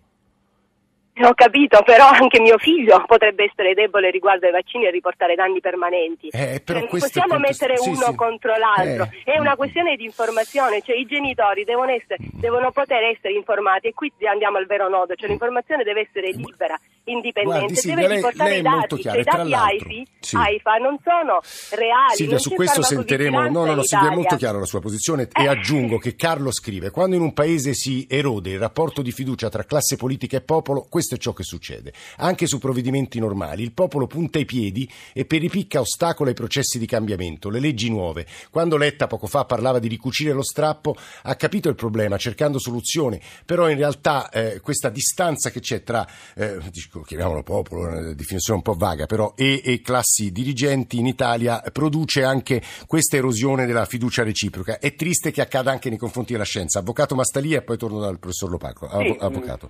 Ho 1.27 1.33
capito, 1.33 1.81
però 1.83 2.07
anche 2.07 2.39
mio 2.39 2.57
figlio 2.57 3.03
potrebbe 3.05 3.43
essere 3.43 3.73
debole 3.73 4.09
riguardo 4.09 4.45
ai 4.45 4.51
vaccini 4.53 4.85
e 4.85 4.91
riportare 4.91 5.35
danni 5.35 5.59
permanenti. 5.59 6.29
Eh, 6.29 6.61
Cioè, 6.63 6.87
possiamo 6.87 7.33
contest- 7.35 7.61
mettere 7.61 7.77
sì, 7.77 7.89
uno 7.89 8.05
sì. 8.11 8.15
contro 8.15 8.55
l'altro, 8.55 9.09
Eh. 9.25 9.33
è 9.33 9.39
una 9.39 9.55
questione 9.55 9.95
di 9.97 10.05
informazione, 10.05 10.81
cioè 10.81 10.95
i 10.95 11.05
genitori 11.05 11.65
devono, 11.65 11.91
essere, 11.91 12.17
devono 12.39 12.71
poter 12.71 13.03
essere 13.03 13.33
informati 13.33 13.87
e 13.87 13.93
qui 13.93 14.11
andiamo 14.29 14.57
al 14.57 14.65
vero 14.65 14.87
nodo, 14.87 15.15
cioè 15.15 15.27
l'informazione 15.27 15.83
deve 15.83 16.07
essere 16.09 16.31
libera, 16.31 16.79
indipendente, 17.09 17.59
Guardi, 17.59 17.75
Silvia, 17.75 17.95
deve 17.95 18.07
lei- 18.07 18.15
riportare 18.17 18.49
lei 18.49 18.57
è 18.57 18.61
i 18.61 18.63
molto 18.63 18.95
dati, 18.95 19.01
chiara, 19.01 19.23
cioè 19.23 19.45
i 19.45 19.49
dati 19.49 19.53
AIFI, 19.53 20.07
sì. 20.19 20.35
AIFA 20.35 20.75
non 20.75 20.97
sono 21.03 21.39
reali. 21.71 22.15
Silvia, 22.15 22.37
su 22.37 22.49
questo 22.51 22.81
sentiremo. 22.81 23.41
No, 23.49 23.65
no, 23.65 23.75
no, 23.75 23.83
Silvia, 23.83 24.11
è 24.11 24.15
molto 24.15 24.35
chiara 24.35 24.59
la 24.59 24.65
sua 24.65 24.79
posizione 24.79 25.27
e 25.31 25.47
aggiungo 25.47 25.97
che 25.97 26.15
Carlo 26.15 26.51
scrive: 26.51 26.91
quando 26.91 27.15
in 27.15 27.21
un 27.21 27.33
paese 27.33 27.73
si 27.73 28.05
erode 28.09 28.51
il 28.51 28.59
rapporto 28.59 29.01
di 29.01 29.11
fiducia 29.11 29.49
tra 29.49 29.63
classe 29.63 29.95
politica 29.95 30.37
e 30.37 30.41
popolo, 30.41 30.85
questo 30.89 31.15
è 31.15 31.17
ciò 31.17 31.33
che 31.33 31.43
succede. 31.43 31.93
Anche 32.17 32.47
su 32.47 32.59
provvedimenti 32.59 33.19
normali 33.19 33.63
il 33.63 33.73
popolo 33.73 34.07
punta 34.07 34.39
i 34.39 34.45
piedi 34.45 34.89
e 35.13 35.25
per 35.25 35.39
ripicca 35.39 35.79
ostacola 35.79 36.29
i 36.29 36.33
processi 36.33 36.79
di 36.79 36.85
cambiamento, 36.85 37.49
le 37.49 37.59
leggi 37.59 37.89
nuove. 37.89 38.25
Quando 38.49 38.77
Letta 38.77 39.07
poco 39.07 39.27
fa 39.27 39.45
parlava 39.45 39.79
di 39.79 39.87
ricucire 39.87 40.31
lo 40.33 40.43
strappo, 40.43 40.95
ha 41.23 41.35
capito 41.35 41.69
il 41.69 41.75
problema 41.75 42.17
cercando 42.17 42.59
soluzioni, 42.59 43.19
però 43.45 43.69
in 43.69 43.77
realtà 43.77 44.29
eh, 44.29 44.59
questa 44.61 44.89
distanza 44.89 45.49
che 45.49 45.59
c'è 45.59 45.83
tra, 45.83 46.07
eh, 46.35 46.57
chiamiamolo 47.03 47.43
popolo, 47.43 47.81
una 47.81 48.13
definizione 48.13 48.59
un 48.59 48.63
po' 48.63 48.73
vaga, 48.73 49.05
però, 49.05 49.33
e, 49.35 49.61
e 49.63 49.81
classi 49.81 50.31
dirigenti 50.31 50.99
in 50.99 51.07
Italia 51.07 51.61
produce 51.71 52.23
anche 52.23 52.61
questa 52.87 53.17
erosione 53.17 53.65
della 53.65 53.85
fiducia 53.85 54.23
reciproca. 54.23 54.79
È 54.79 54.95
triste 54.95 55.31
che 55.31 55.41
accada 55.41 55.71
anche 55.71 55.89
nei 55.89 55.97
confronti 55.97 56.33
della 56.33 56.45
scienza. 56.45 56.79
Avvocato 56.79 57.15
Mastalia 57.15 57.59
e 57.59 57.61
poi 57.61 57.77
torno 57.77 57.99
dal 57.99 58.19
professor 58.19 58.49
Lopaco. 58.49 58.87
Sì, 58.99 59.17
Avvocato. 59.19 59.69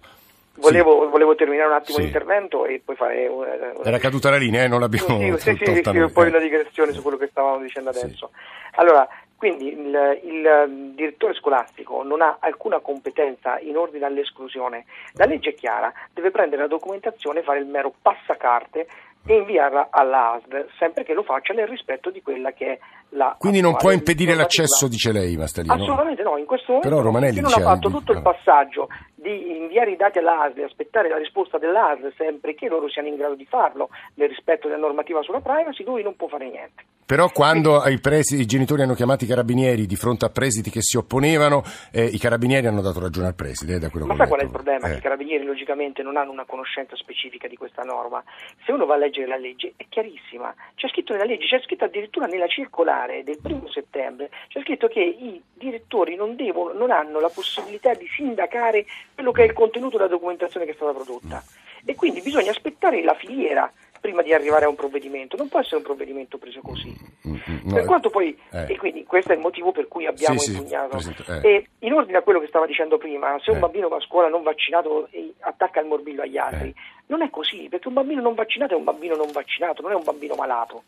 Volevo, 0.55 1.03
sì. 1.03 1.09
volevo, 1.09 1.35
terminare 1.35 1.69
un 1.69 1.75
attimo 1.75 1.97
sì. 1.97 2.03
l'intervento 2.03 2.65
e 2.65 2.81
poi 2.83 2.95
fare 2.95 3.27
una, 3.27 3.47
una... 3.75 3.83
Era 3.85 3.97
caduta 3.97 4.29
la 4.29 4.37
linea, 4.37 4.63
eh? 4.63 4.67
non 4.67 4.81
l'abbiamo 4.81 5.37
sì, 5.37 5.55
sì, 5.55 5.63
sì, 5.63 5.81
sì, 5.83 6.11
poi 6.11 6.27
una 6.27 6.39
digressione 6.39 6.91
su 6.91 7.01
quello 7.01 7.17
che 7.17 7.27
stavamo 7.31 7.61
dicendo 7.61 7.89
adesso. 7.89 8.31
Allora, 8.75 9.07
quindi 9.39 9.69
il, 9.69 10.19
il, 10.23 10.91
direttore 10.93 11.33
scolastico 11.33 12.03
non 12.03 12.21
ha 12.21 12.39
alcuna 12.41 12.79
competenza 12.79 13.57
in 13.59 13.77
ordine 13.77 14.05
all'esclusione. 14.05 14.83
La 15.13 15.23
legge 15.23 15.51
è 15.51 15.53
chiara, 15.53 15.93
deve 16.13 16.29
prendere 16.29 16.63
la 16.63 16.67
documentazione, 16.67 17.41
fare 17.41 17.59
il 17.59 17.65
mero 17.65 17.93
passacarte 18.01 18.87
e 19.25 19.35
inviarla 19.35 19.89
all'ASD, 19.91 20.67
sempre 20.77 21.03
che 21.03 21.13
lo 21.13 21.23
faccia 21.23 21.53
nel 21.53 21.67
rispetto 21.67 22.09
di 22.09 22.21
quella 22.21 22.51
che 22.51 22.65
è 22.65 22.79
la. 23.09 23.35
Quindi 23.37 23.61
non 23.61 23.75
può 23.75 23.91
impedire 23.91 24.33
l'accesso, 24.33 24.87
dice 24.87 25.11
lei, 25.11 25.35
Mastalino? 25.37 25.73
Assolutamente 25.73 26.23
no, 26.23 26.37
in 26.37 26.45
questo 26.45 26.71
momento 26.71 26.89
Però 26.89 27.01
Romanelli 27.01 27.39
non 27.41 27.53
ha 27.53 27.59
fatto 27.59 27.89
tutto 27.89 28.11
il 28.11 28.21
passaggio 28.21 28.87
di 29.15 29.57
inviare 29.57 29.91
i 29.91 29.95
dati 29.95 30.17
all'ASD 30.17 30.59
e 30.59 30.63
aspettare 30.63 31.09
la 31.09 31.17
risposta 31.17 31.57
dell'ASD 31.57 32.13
sempre 32.15 32.55
che 32.55 32.67
loro 32.67 32.89
siano 32.89 33.07
in 33.07 33.17
grado 33.17 33.35
di 33.35 33.45
farlo 33.45 33.89
nel 34.15 34.29
rispetto 34.29 34.67
della 34.67 34.79
normativa 34.79 35.21
sulla 35.21 35.41
privacy, 35.41 35.83
lui 35.83 36.03
non 36.03 36.15
può 36.15 36.27
fare 36.27 36.49
niente. 36.49 36.83
Però 37.09 37.27
quando 37.29 37.83
i, 37.87 37.99
presi, 37.99 38.39
i, 38.39 38.45
genitori 38.45 38.83
hanno 38.83 38.93
chiamato 38.93 39.23
i 39.23 39.27
carabinieri 39.27 39.87
di 39.87 39.95
fronte 39.95 40.25
a 40.25 40.29
presidi 40.29 40.69
che 40.69 40.81
si 40.81 40.95
opponevano, 40.95 41.63
eh, 41.91 42.05
i 42.05 42.19
carabinieri 42.19 42.67
hanno 42.67 42.81
dato 42.81 42.99
ragione 42.99 43.27
al 43.27 43.33
preside. 43.33 43.75
Eh, 43.75 43.79
da 43.79 43.89
quello 43.89 44.05
Ma 44.05 44.15
sai 44.15 44.27
qual 44.27 44.41
è 44.41 44.43
il 44.43 44.51
problema? 44.51 44.87
Eh. 44.87 44.97
I 44.97 45.01
carabinieri 45.01 45.43
logicamente 45.43 46.03
non 46.03 46.17
hanno 46.17 46.31
una 46.31 46.45
conoscenza 46.45 46.95
specifica 46.95 47.47
di 47.47 47.55
questa 47.55 47.81
norma. 47.81 48.23
Se 48.63 48.71
uno 48.71 48.85
va 48.85 48.93
a 48.93 48.97
leggere 49.09 49.27
la 49.27 49.37
legge 49.37 49.73
è 49.75 49.85
chiarissima, 49.89 50.53
c'è 50.75 50.87
scritto 50.87 51.13
nella 51.13 51.25
legge, 51.25 51.47
c'è 51.47 51.61
scritto 51.61 51.83
addirittura 51.83 52.27
nella 52.27 52.47
circolare 52.47 53.23
del 53.23 53.39
primo 53.41 53.69
settembre, 53.69 54.29
c'è 54.47 54.61
scritto 54.61 54.87
che 54.87 55.01
i 55.01 55.41
direttori 55.53 56.15
non, 56.15 56.35
devono, 56.35 56.73
non 56.73 56.91
hanno 56.91 57.19
la 57.19 57.29
possibilità 57.29 57.93
di 57.93 58.07
sindacare 58.07 58.85
quello 59.13 59.31
che 59.31 59.43
è 59.43 59.45
il 59.45 59.53
contenuto 59.53 59.97
della 59.97 60.09
documentazione 60.09 60.65
che 60.65 60.71
è 60.71 60.75
stata 60.75 60.93
prodotta. 60.93 61.43
E 61.85 61.95
quindi 61.95 62.21
bisogna 62.21 62.51
aspettare 62.51 63.01
la 63.03 63.15
filiera 63.15 63.71
prima 63.99 64.21
di 64.21 64.33
arrivare 64.33 64.65
a 64.65 64.69
un 64.69 64.75
provvedimento, 64.75 65.37
non 65.37 65.49
può 65.49 65.59
essere 65.59 65.77
un 65.77 65.83
provvedimento 65.83 66.37
preso 66.37 66.61
così. 66.61 66.95
No, 67.23 67.73
per 67.73 67.85
quanto 67.85 68.09
poi, 68.09 68.37
eh. 68.51 68.73
e 68.73 68.77
quindi 68.77 69.03
questo 69.03 69.31
è 69.31 69.35
il 69.35 69.41
motivo 69.41 69.71
per 69.71 69.87
cui 69.87 70.05
abbiamo 70.05 70.39
sì, 70.39 70.51
impugnato. 70.51 70.99
Sì, 70.99 71.13
eh. 71.27 71.47
E 71.47 71.67
in 71.79 71.93
ordine 71.93 72.17
a 72.17 72.21
quello 72.21 72.39
che 72.39 72.47
stava 72.47 72.65
dicendo 72.65 72.97
prima, 72.97 73.37
se 73.43 73.51
un 73.51 73.57
eh. 73.57 73.59
bambino 73.59 73.87
va 73.87 73.97
a 73.97 74.01
scuola 74.01 74.27
non 74.27 74.43
vaccinato 74.43 75.07
e 75.11 75.33
attacca 75.39 75.79
il 75.79 75.87
morbillo 75.87 76.21
agli 76.21 76.37
altri, 76.37 76.69
eh. 76.69 76.75
non 77.07 77.21
è 77.21 77.29
così, 77.29 77.67
perché 77.69 77.87
un 77.87 77.93
bambino 77.93 78.21
non 78.21 78.33
vaccinato 78.33 78.73
è 78.73 78.77
un 78.77 78.83
bambino 78.83 79.15
non 79.15 79.31
vaccinato, 79.31 79.81
non 79.81 79.91
è 79.91 79.95
un 79.95 80.03
bambino 80.03 80.35
malato. 80.35 80.83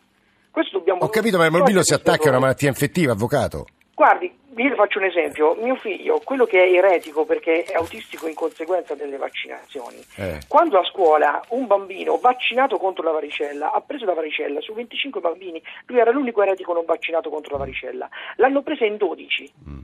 Questo 0.49 0.79
dobbiamo 0.79 1.01
Ho 1.01 1.09
capito, 1.09 1.37
ma 1.37 1.45
il 1.45 1.51
morbillo 1.51 1.83
si 1.83 1.93
attacca 1.93 2.25
a 2.25 2.29
una 2.29 2.39
malattia 2.39 2.67
infettiva, 2.67 3.13
avvocato. 3.13 3.67
Guardi, 3.93 4.39
io 4.55 4.69
le 4.69 4.75
faccio 4.75 4.99
un 4.99 5.05
esempio, 5.05 5.55
mio 5.55 5.75
figlio, 5.75 6.19
quello 6.23 6.45
che 6.45 6.61
è 6.61 6.71
eretico 6.71 7.25
perché 7.25 7.63
è 7.63 7.75
autistico 7.75 8.27
in 8.27 8.33
conseguenza 8.33 8.95
delle 8.95 9.17
vaccinazioni, 9.17 10.03
eh. 10.17 10.39
quando 10.47 10.77
a 10.77 10.83
scuola 10.83 11.41
un 11.49 11.67
bambino 11.67 12.17
vaccinato 12.17 12.77
contro 12.77 13.03
la 13.03 13.11
varicella 13.11 13.71
ha 13.71 13.81
preso 13.81 14.05
la 14.05 14.13
varicella 14.13 14.59
su 14.59 14.73
25 14.73 15.21
bambini, 15.21 15.61
lui 15.85 15.99
era 15.99 16.11
l'unico 16.11 16.41
eretico 16.41 16.73
non 16.73 16.85
vaccinato 16.85 17.29
contro 17.29 17.53
la 17.53 17.59
varicella, 17.59 18.09
l'hanno 18.35 18.61
presa 18.61 18.85
in 18.85 18.97
12. 18.97 19.53
Mm. 19.69 19.79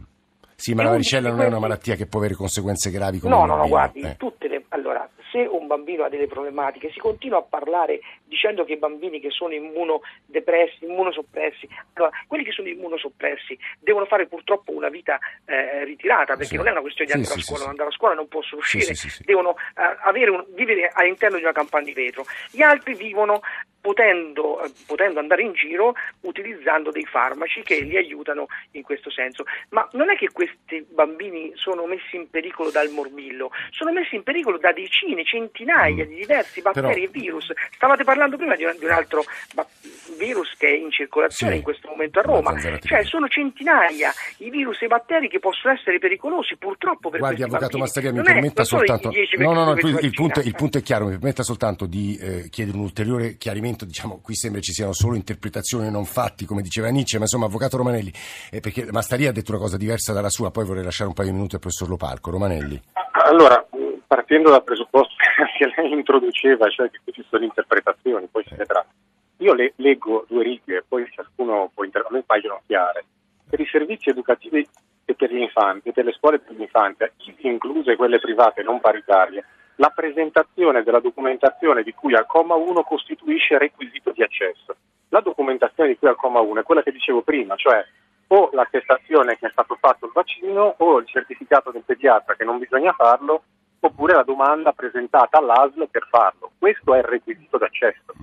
Sì, 0.60 0.73
ma 0.73 0.82
e 0.82 0.86
la 0.86 0.91
varicella 0.91 1.30
non 1.30 1.41
è 1.41 1.45
una 1.45 1.60
malattia 1.60 1.93
che 1.93 2.08
può 2.08 2.19
avere 2.19 2.34
conseguenze 2.34 2.89
gravi 2.89 3.19
come 3.19 3.34
No, 3.34 3.45
no, 3.45 3.56
no, 3.56 3.67
guardi, 3.67 4.01
eh. 4.01 4.15
tutte 4.17 4.47
le, 4.47 4.65
allora, 4.69 5.08
se 5.38 5.47
un 5.50 5.67
bambino 5.67 6.04
ha 6.04 6.10
delle 6.10 6.26
problematiche, 6.26 6.89
si 6.91 7.00
continua 7.00 7.38
a 7.38 7.43
parlare 7.43 8.00
dicendo 8.26 8.65
che 8.65 8.73
i 8.73 8.78
bambini 8.78 9.19
che 9.19 9.30
sono 9.30 9.54
immunodepressi, 9.54 10.86
immunosoppressi, 10.86 11.67
allora, 11.93 12.12
quelli 12.28 12.43
che 12.43 12.52
sono 12.52 12.67
immunosoppressi 12.67 13.58
devono 13.80 14.06
fare 14.06 14.26
purtroppo 14.26 14.71
una 14.71 14.89
vita 14.89 15.19
eh, 15.45 15.84
ritirata, 15.84 16.34
perché 16.34 16.45
sì. 16.45 16.56
non 16.56 16.67
è 16.67 16.71
una 16.71 16.82
questione 16.82 17.12
di 17.12 17.17
andare 17.17 17.34
sì, 17.36 17.39
a 17.39 17.43
scuola, 17.43 17.63
sì, 17.63 17.69
andare 17.69 17.89
a 17.89 17.93
scuola 17.93 18.13
non 18.15 18.28
possono 18.28 18.62
uscire, 18.62 18.93
devono 19.23 19.56
eh, 19.76 20.30
un, 20.30 20.45
vivere 20.56 20.89
all'interno 20.91 21.38
di 21.38 21.43
una 21.43 21.52
campagna 21.52 21.86
di 21.86 21.93
vetro. 21.93 22.26
Gli 22.50 22.62
altri 22.62 22.95
vivono 22.95 23.41
potendo, 23.88 24.62
eh, 24.62 24.71
potendo, 24.86 25.19
andare 25.19 25.43
in 25.43 25.54
giro 25.54 25.93
utilizzando 26.21 26.91
dei 26.91 27.06
farmaci 27.06 27.62
che 27.63 27.80
li 27.80 27.95
aiutano 27.95 28.47
in 28.71 28.82
questo 28.82 29.10
senso. 29.10 29.45
Ma 29.69 29.88
non 29.93 30.10
è 30.10 30.17
che 30.17 30.28
questi 30.34 30.86
bambini 30.89 31.54
sono 31.56 31.86
messi 31.86 32.17
in 32.17 32.30
pericolo 32.30 32.69
dal 32.69 32.89
morbillo, 32.89 33.50
sono 33.69 33.93
messi 33.93 34.15
in 34.15 34.23
pericolo 34.23 34.58
da 34.58 34.73
decine, 34.73 35.23
centinaia 35.23 36.06
di 36.06 36.15
diversi 36.15 36.62
batteri 36.62 36.88
Però... 36.88 37.06
e 37.06 37.08
virus. 37.08 37.54
Stavate 37.71 38.04
parlando 38.04 38.36
prima 38.36 38.58
di 38.58 38.65
un, 38.65 38.76
di 38.78 38.84
un 38.84 38.91
altro 38.91 39.23
virus 40.17 40.54
che 40.58 40.67
è 40.67 40.76
in 40.76 40.91
circolazione 40.91 41.54
sì. 41.54 41.58
in 41.60 41.63
questo 41.63 41.88
momento 41.88 42.19
a 42.19 42.23
Roma, 42.23 42.60
cioè 42.60 43.04
sono 43.06 43.30
centinaia 43.30 44.12
i 44.39 44.50
virus 44.50 44.82
e 44.82 44.86
i 44.86 44.88
batteri 44.88 45.30
che 45.30 45.39
possono 45.39 45.73
essere 45.73 45.97
pericolosi 46.00 46.58
purtroppo 46.58 47.10
per 47.10 47.19
Guardi, 47.19 47.43
avvocato 47.43 47.78
Massaria, 47.78 48.12
mi 48.12 48.21
permetta 48.21 48.65
soltanto 48.65 49.12
no, 49.38 49.54
no, 49.54 49.63
no, 49.63 49.71
il, 49.73 50.00
il, 50.02 50.12
punto, 50.13 50.41
il, 50.41 50.56
punto, 50.56 50.78
è 50.78 50.82
chiaro, 50.82 51.06
mi 51.06 51.12
permetta 51.12 51.43
soltanto 51.43 51.86
di 51.86 52.17
eh, 52.17 52.50
chiedere 52.50 52.78
un 52.78 52.84
ulteriore 52.84 53.38
chiarimento 53.38 53.76
momento 53.77 53.85
diciamo, 53.85 54.19
qui 54.21 54.33
sembra 54.33 54.61
ci 54.61 54.73
siano 54.73 54.93
solo 54.93 55.15
interpretazioni 55.15 55.87
e 55.87 55.89
non 55.91 56.05
fatti, 56.05 56.45
come 56.45 56.61
diceva 56.61 56.89
Nietzsche, 56.89 57.17
ma 57.17 57.23
insomma, 57.23 57.45
Avvocato 57.45 57.77
Romanelli, 57.77 58.11
eh, 58.51 58.59
perché 58.59 58.91
Mastaria 58.91 59.29
ha 59.29 59.31
detto 59.33 59.51
una 59.51 59.59
cosa 59.59 59.77
diversa 59.77 60.13
dalla 60.13 60.29
sua, 60.29 60.51
poi 60.51 60.65
vorrei 60.65 60.83
lasciare 60.83 61.09
un 61.09 61.15
paio 61.15 61.29
di 61.29 61.35
minuti 61.35 61.55
al 61.55 61.61
professor 61.61 61.87
Lopalco. 61.87 62.31
Romanelli. 62.31 62.81
Allora, 63.11 63.63
partendo 64.07 64.49
dal 64.49 64.63
presupposto 64.63 65.13
che 65.57 65.71
lei 65.75 65.91
introduceva, 65.91 66.67
cioè 66.69 66.89
che 66.89 66.99
qui 67.03 67.13
ci 67.13 67.25
sono 67.29 67.43
interpretazioni, 67.43 68.27
poi 68.31 68.43
si 68.47 68.55
vedrà. 68.55 68.83
Io 69.37 69.53
le, 69.53 69.73
leggo 69.75 70.25
due 70.27 70.43
righe, 70.43 70.83
poi 70.87 71.07
ciascuno 71.11 71.69
può 71.73 71.83
intervenire, 71.83 72.23
paiono 72.25 72.61
chiare. 72.65 73.05
Per 73.47 73.59
i 73.59 73.67
servizi 73.69 74.09
educativi 74.09 74.67
e 75.05 75.13
per 75.13 75.31
gli 75.31 75.39
infanti, 75.39 75.91
per 75.91 76.05
le 76.05 76.13
scuole 76.13 76.39
per 76.39 76.55
l'infanzia, 76.55 77.09
incluse 77.41 77.95
quelle 77.95 78.19
private 78.19 78.63
non 78.63 78.79
paritarie, 78.79 79.45
la 79.77 79.91
presentazione 79.93 80.83
della 80.83 80.99
documentazione 80.99 81.83
di 81.83 81.93
cui 81.93 82.15
al 82.15 82.25
comma 82.25 82.55
1 82.55 82.83
costituisce 82.83 83.57
requisito 83.57 84.11
di 84.11 84.23
accesso. 84.23 84.75
La 85.09 85.21
documentazione 85.21 85.89
di 85.89 85.97
cui 85.97 86.07
al 86.07 86.15
comma 86.15 86.39
1 86.39 86.61
è 86.61 86.63
quella 86.63 86.83
che 86.83 86.91
dicevo 86.91 87.21
prima, 87.21 87.55
cioè 87.55 87.85
o 88.29 88.49
l'attestazione 88.51 89.37
che 89.37 89.47
è 89.47 89.51
stato 89.51 89.77
fatto 89.79 90.05
il 90.05 90.11
vaccino 90.13 90.75
o 90.77 90.97
il 90.99 91.07
certificato 91.07 91.71
del 91.71 91.83
pediatra 91.85 92.35
che 92.35 92.43
non 92.43 92.57
bisogna 92.57 92.91
farlo 92.91 93.43
oppure 93.79 94.15
la 94.15 94.23
domanda 94.23 94.73
presentata 94.73 95.37
all'ASL 95.37 95.87
per 95.89 96.07
farlo. 96.09 96.51
Questo 96.57 96.93
è 96.93 96.97
il 96.97 97.05
requisito 97.05 97.57
d'accesso. 97.57 98.13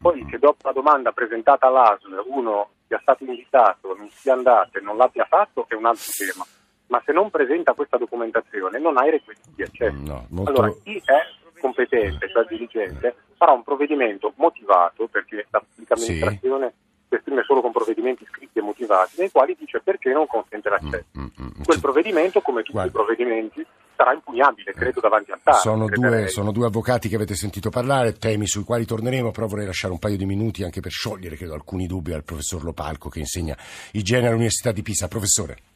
Poi 0.00 0.24
che 0.24 0.38
dopo 0.38 0.66
la 0.66 0.72
domanda 0.72 1.12
presentata 1.12 1.66
all'ASL 1.66 2.22
uno 2.26 2.70
sia 2.86 3.00
stato 3.02 3.24
invitato, 3.24 3.94
non 3.94 4.08
sia 4.08 4.32
andato 4.32 4.78
e 4.78 4.80
non 4.80 4.96
l'abbia 4.96 5.26
fatto 5.26 5.66
è 5.68 5.74
un 5.74 5.84
altro 5.84 6.10
tema 6.16 6.44
ma 6.90 7.00
se 7.04 7.12
non 7.12 7.30
presenta 7.30 7.72
questa 7.72 7.96
documentazione 7.96 8.78
non 8.78 8.98
ha 8.98 9.06
i 9.06 9.10
requisiti 9.10 9.50
di 9.54 9.62
accesso. 9.62 9.96
No, 10.02 10.26
molto... 10.28 10.50
Allora 10.50 10.74
chi 10.82 11.00
è 11.04 11.58
competente, 11.60 12.28
cioè 12.28 12.44
dirigente, 12.48 13.14
farà 13.36 13.52
un 13.52 13.62
provvedimento 13.62 14.32
motivato, 14.36 15.06
perché 15.06 15.46
la 15.50 15.60
pubblica 15.60 15.94
amministrazione 15.94 16.68
sì. 16.68 17.08
si 17.08 17.14
esprime 17.14 17.42
solo 17.44 17.60
con 17.60 17.70
provvedimenti 17.70 18.26
scritti 18.26 18.58
e 18.58 18.62
motivati, 18.62 19.16
nei 19.18 19.30
quali 19.30 19.56
dice 19.58 19.80
perché 19.80 20.12
non 20.12 20.26
consente 20.26 20.68
l'accesso. 20.68 21.06
Mm, 21.18 21.22
mm, 21.22 21.46
mm. 21.46 21.62
Quel 21.64 21.80
provvedimento, 21.80 22.40
come 22.40 22.60
tutti 22.62 22.72
Guarda. 22.72 22.90
i 22.90 22.92
provvedimenti, 22.92 23.66
sarà 23.94 24.12
impugnabile, 24.12 24.72
credo, 24.72 24.98
davanti 25.00 25.30
al 25.30 25.40
TAR. 25.42 25.56
Sono 25.56 25.86
due, 25.86 26.28
sono 26.28 26.50
due, 26.50 26.66
avvocati 26.66 27.08
che 27.08 27.16
avete 27.16 27.34
sentito 27.34 27.70
parlare, 27.70 28.14
temi 28.14 28.46
sui 28.46 28.64
quali 28.64 28.84
torneremo, 28.84 29.30
però 29.30 29.46
vorrei 29.46 29.66
lasciare 29.66 29.92
un 29.92 30.00
paio 30.00 30.16
di 30.16 30.26
minuti 30.26 30.64
anche 30.64 30.80
per 30.80 30.90
sciogliere, 30.90 31.36
credo, 31.36 31.54
alcuni 31.54 31.86
dubbi 31.86 32.14
al 32.14 32.24
professor 32.24 32.64
Lopalco 32.64 33.10
che 33.10 33.20
insegna 33.20 33.56
igiene 33.92 34.26
all'Università 34.26 34.72
di 34.72 34.82
Pisa. 34.82 35.06
Professore. 35.06 35.69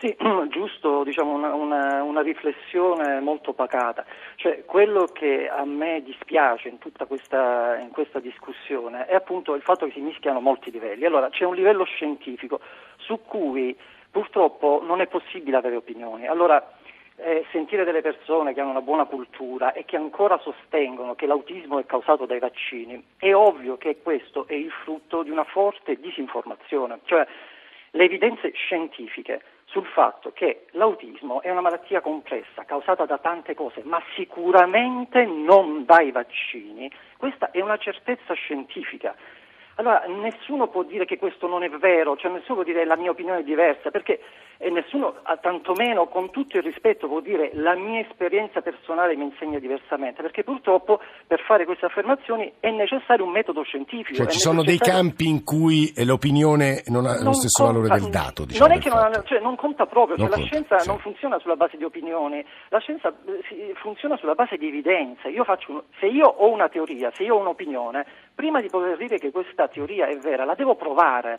Sì, 0.00 0.16
giusto 0.48 1.04
diciamo, 1.04 1.34
una, 1.34 1.52
una, 1.52 2.02
una, 2.02 2.22
riflessione 2.22 3.20
molto 3.20 3.52
pacata. 3.52 4.06
Cioè, 4.36 4.64
quello 4.64 5.04
che 5.04 5.46
a 5.46 5.66
me 5.66 6.02
dispiace 6.02 6.68
in 6.68 6.78
tutta 6.78 7.04
questa, 7.04 7.76
in 7.76 7.90
questa, 7.90 8.18
discussione 8.18 9.04
è 9.04 9.14
appunto 9.14 9.54
il 9.54 9.60
fatto 9.60 9.84
che 9.84 9.92
si 9.92 10.00
mischiano 10.00 10.40
molti 10.40 10.70
livelli. 10.70 11.04
Allora, 11.04 11.28
c'è 11.28 11.44
un 11.44 11.54
livello 11.54 11.84
scientifico 11.84 12.60
su 12.96 13.20
cui 13.26 13.76
purtroppo 14.10 14.80
non 14.82 15.02
è 15.02 15.06
possibile 15.06 15.58
avere 15.58 15.76
opinioni. 15.76 16.26
Allora, 16.26 16.72
eh, 17.16 17.44
sentire 17.52 17.84
delle 17.84 18.00
persone 18.00 18.54
che 18.54 18.60
hanno 18.62 18.70
una 18.70 18.80
buona 18.80 19.04
cultura 19.04 19.74
e 19.74 19.84
che 19.84 19.96
ancora 19.96 20.38
sostengono 20.38 21.14
che 21.14 21.26
l'autismo 21.26 21.78
è 21.78 21.84
causato 21.84 22.24
dai 22.24 22.38
vaccini, 22.38 23.04
è 23.18 23.34
ovvio 23.34 23.76
che 23.76 23.98
questo 24.02 24.46
è 24.46 24.54
il 24.54 24.70
frutto 24.82 25.22
di 25.22 25.28
una 25.28 25.44
forte 25.44 26.00
disinformazione. 26.00 27.00
Cioè, 27.04 27.26
le 27.90 28.04
evidenze 28.04 28.52
scientifiche 28.52 29.42
sul 29.70 29.86
fatto 29.86 30.32
che 30.32 30.66
l'autismo 30.72 31.42
è 31.42 31.50
una 31.50 31.60
malattia 31.60 32.00
complessa 32.00 32.64
causata 32.64 33.04
da 33.06 33.18
tante 33.18 33.54
cose, 33.54 33.82
ma 33.84 34.02
sicuramente 34.16 35.24
non 35.24 35.84
dai 35.84 36.10
vaccini, 36.10 36.90
questa 37.16 37.50
è 37.52 37.60
una 37.60 37.76
certezza 37.76 38.34
scientifica. 38.34 39.14
Allora, 39.80 40.04
nessuno 40.06 40.68
può 40.68 40.82
dire 40.82 41.06
che 41.06 41.16
questo 41.16 41.46
non 41.46 41.62
è 41.62 41.70
vero, 41.70 42.14
cioè 42.14 42.30
nessuno 42.30 42.56
può 42.56 42.64
dire 42.64 42.84
la 42.84 42.96
mia 42.96 43.10
opinione 43.10 43.40
è 43.40 43.42
diversa, 43.42 43.90
perché 43.90 44.20
e 44.62 44.68
nessuno, 44.68 45.14
tantomeno 45.40 46.06
con 46.08 46.28
tutto 46.28 46.58
il 46.58 46.62
rispetto, 46.62 47.08
può 47.08 47.20
dire 47.20 47.50
la 47.54 47.74
mia 47.74 48.00
esperienza 48.00 48.60
personale 48.60 49.16
mi 49.16 49.24
insegna 49.24 49.58
diversamente, 49.58 50.20
perché 50.20 50.44
purtroppo 50.44 51.00
per 51.26 51.40
fare 51.46 51.64
queste 51.64 51.86
affermazioni 51.86 52.52
è 52.60 52.68
necessario 52.68 53.24
un 53.24 53.30
metodo 53.30 53.62
scientifico. 53.62 54.16
Cioè 54.16 54.26
ci 54.26 54.38
sono 54.38 54.62
dei 54.62 54.76
campi 54.76 55.26
in 55.26 55.44
cui 55.44 55.90
l'opinione 56.04 56.82
non 56.88 57.06
ha 57.06 57.14
non 57.14 57.24
lo 57.24 57.32
stesso 57.32 57.64
conta, 57.64 57.80
valore 57.80 58.00
del 58.00 58.10
dato. 58.10 58.44
Diciamo, 58.44 58.68
non 58.68 58.76
è 58.76 58.80
che 58.82 58.88
non, 58.90 58.98
ha, 58.98 59.22
cioè, 59.22 59.40
non, 59.40 59.56
conta 59.56 59.86
proprio, 59.86 60.16
non 60.18 60.28
cioè, 60.28 60.36
conta, 60.36 60.42
la 60.42 60.46
scienza 60.46 60.78
sì. 60.80 60.88
non 60.88 60.98
funziona 60.98 61.38
sulla 61.38 61.56
base 61.56 61.78
di 61.78 61.84
opinioni, 61.84 62.44
la 62.68 62.80
scienza 62.80 63.08
eh, 63.08 63.72
funziona 63.76 64.18
sulla 64.18 64.34
base 64.34 64.58
di 64.58 64.68
evidenze. 64.68 65.30
Io 65.30 65.46
un, 65.68 65.82
se 65.98 66.04
io 66.04 66.26
ho 66.26 66.50
una 66.50 66.68
teoria, 66.68 67.10
se 67.14 67.22
io 67.22 67.36
ho 67.36 67.38
un'opinione, 67.38 68.04
prima 68.40 68.62
di 68.62 68.70
poter 68.70 68.96
dire 68.96 69.18
che 69.18 69.30
questa 69.30 69.68
teoria 69.68 70.06
è 70.06 70.16
vera, 70.16 70.46
la 70.46 70.54
devo 70.54 70.74
provare. 70.74 71.36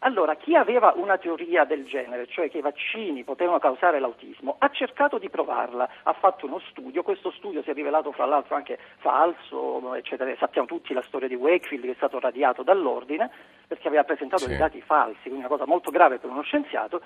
Allora, 0.00 0.36
chi 0.36 0.54
aveva 0.54 0.92
una 0.94 1.18
teoria 1.18 1.64
del 1.64 1.84
genere, 1.84 2.28
cioè 2.28 2.48
che 2.48 2.58
i 2.58 2.60
vaccini 2.60 3.24
potevano 3.24 3.58
causare 3.58 3.98
l'autismo, 3.98 4.54
ha 4.60 4.68
cercato 4.70 5.18
di 5.18 5.28
provarla, 5.28 5.88
ha 6.04 6.12
fatto 6.12 6.46
uno 6.46 6.60
studio, 6.70 7.02
questo 7.02 7.32
studio 7.32 7.60
si 7.64 7.70
è 7.70 7.74
rivelato 7.74 8.12
fra 8.12 8.24
l'altro 8.24 8.54
anche 8.54 8.78
falso, 8.98 9.96
eccetera. 9.96 10.32
sappiamo 10.38 10.68
tutti 10.68 10.94
la 10.94 11.02
storia 11.02 11.26
di 11.26 11.34
Wakefield 11.34 11.86
che 11.86 11.90
è 11.90 11.96
stato 11.96 12.20
radiato 12.20 12.62
dall'ordine 12.62 13.28
perché 13.66 13.88
aveva 13.88 14.04
presentato 14.04 14.42
sì. 14.42 14.50
dei 14.50 14.58
dati 14.58 14.80
falsi, 14.80 15.22
quindi 15.22 15.40
una 15.40 15.48
cosa 15.48 15.66
molto 15.66 15.90
grave 15.90 16.18
per 16.18 16.30
uno 16.30 16.42
scienziato, 16.42 17.00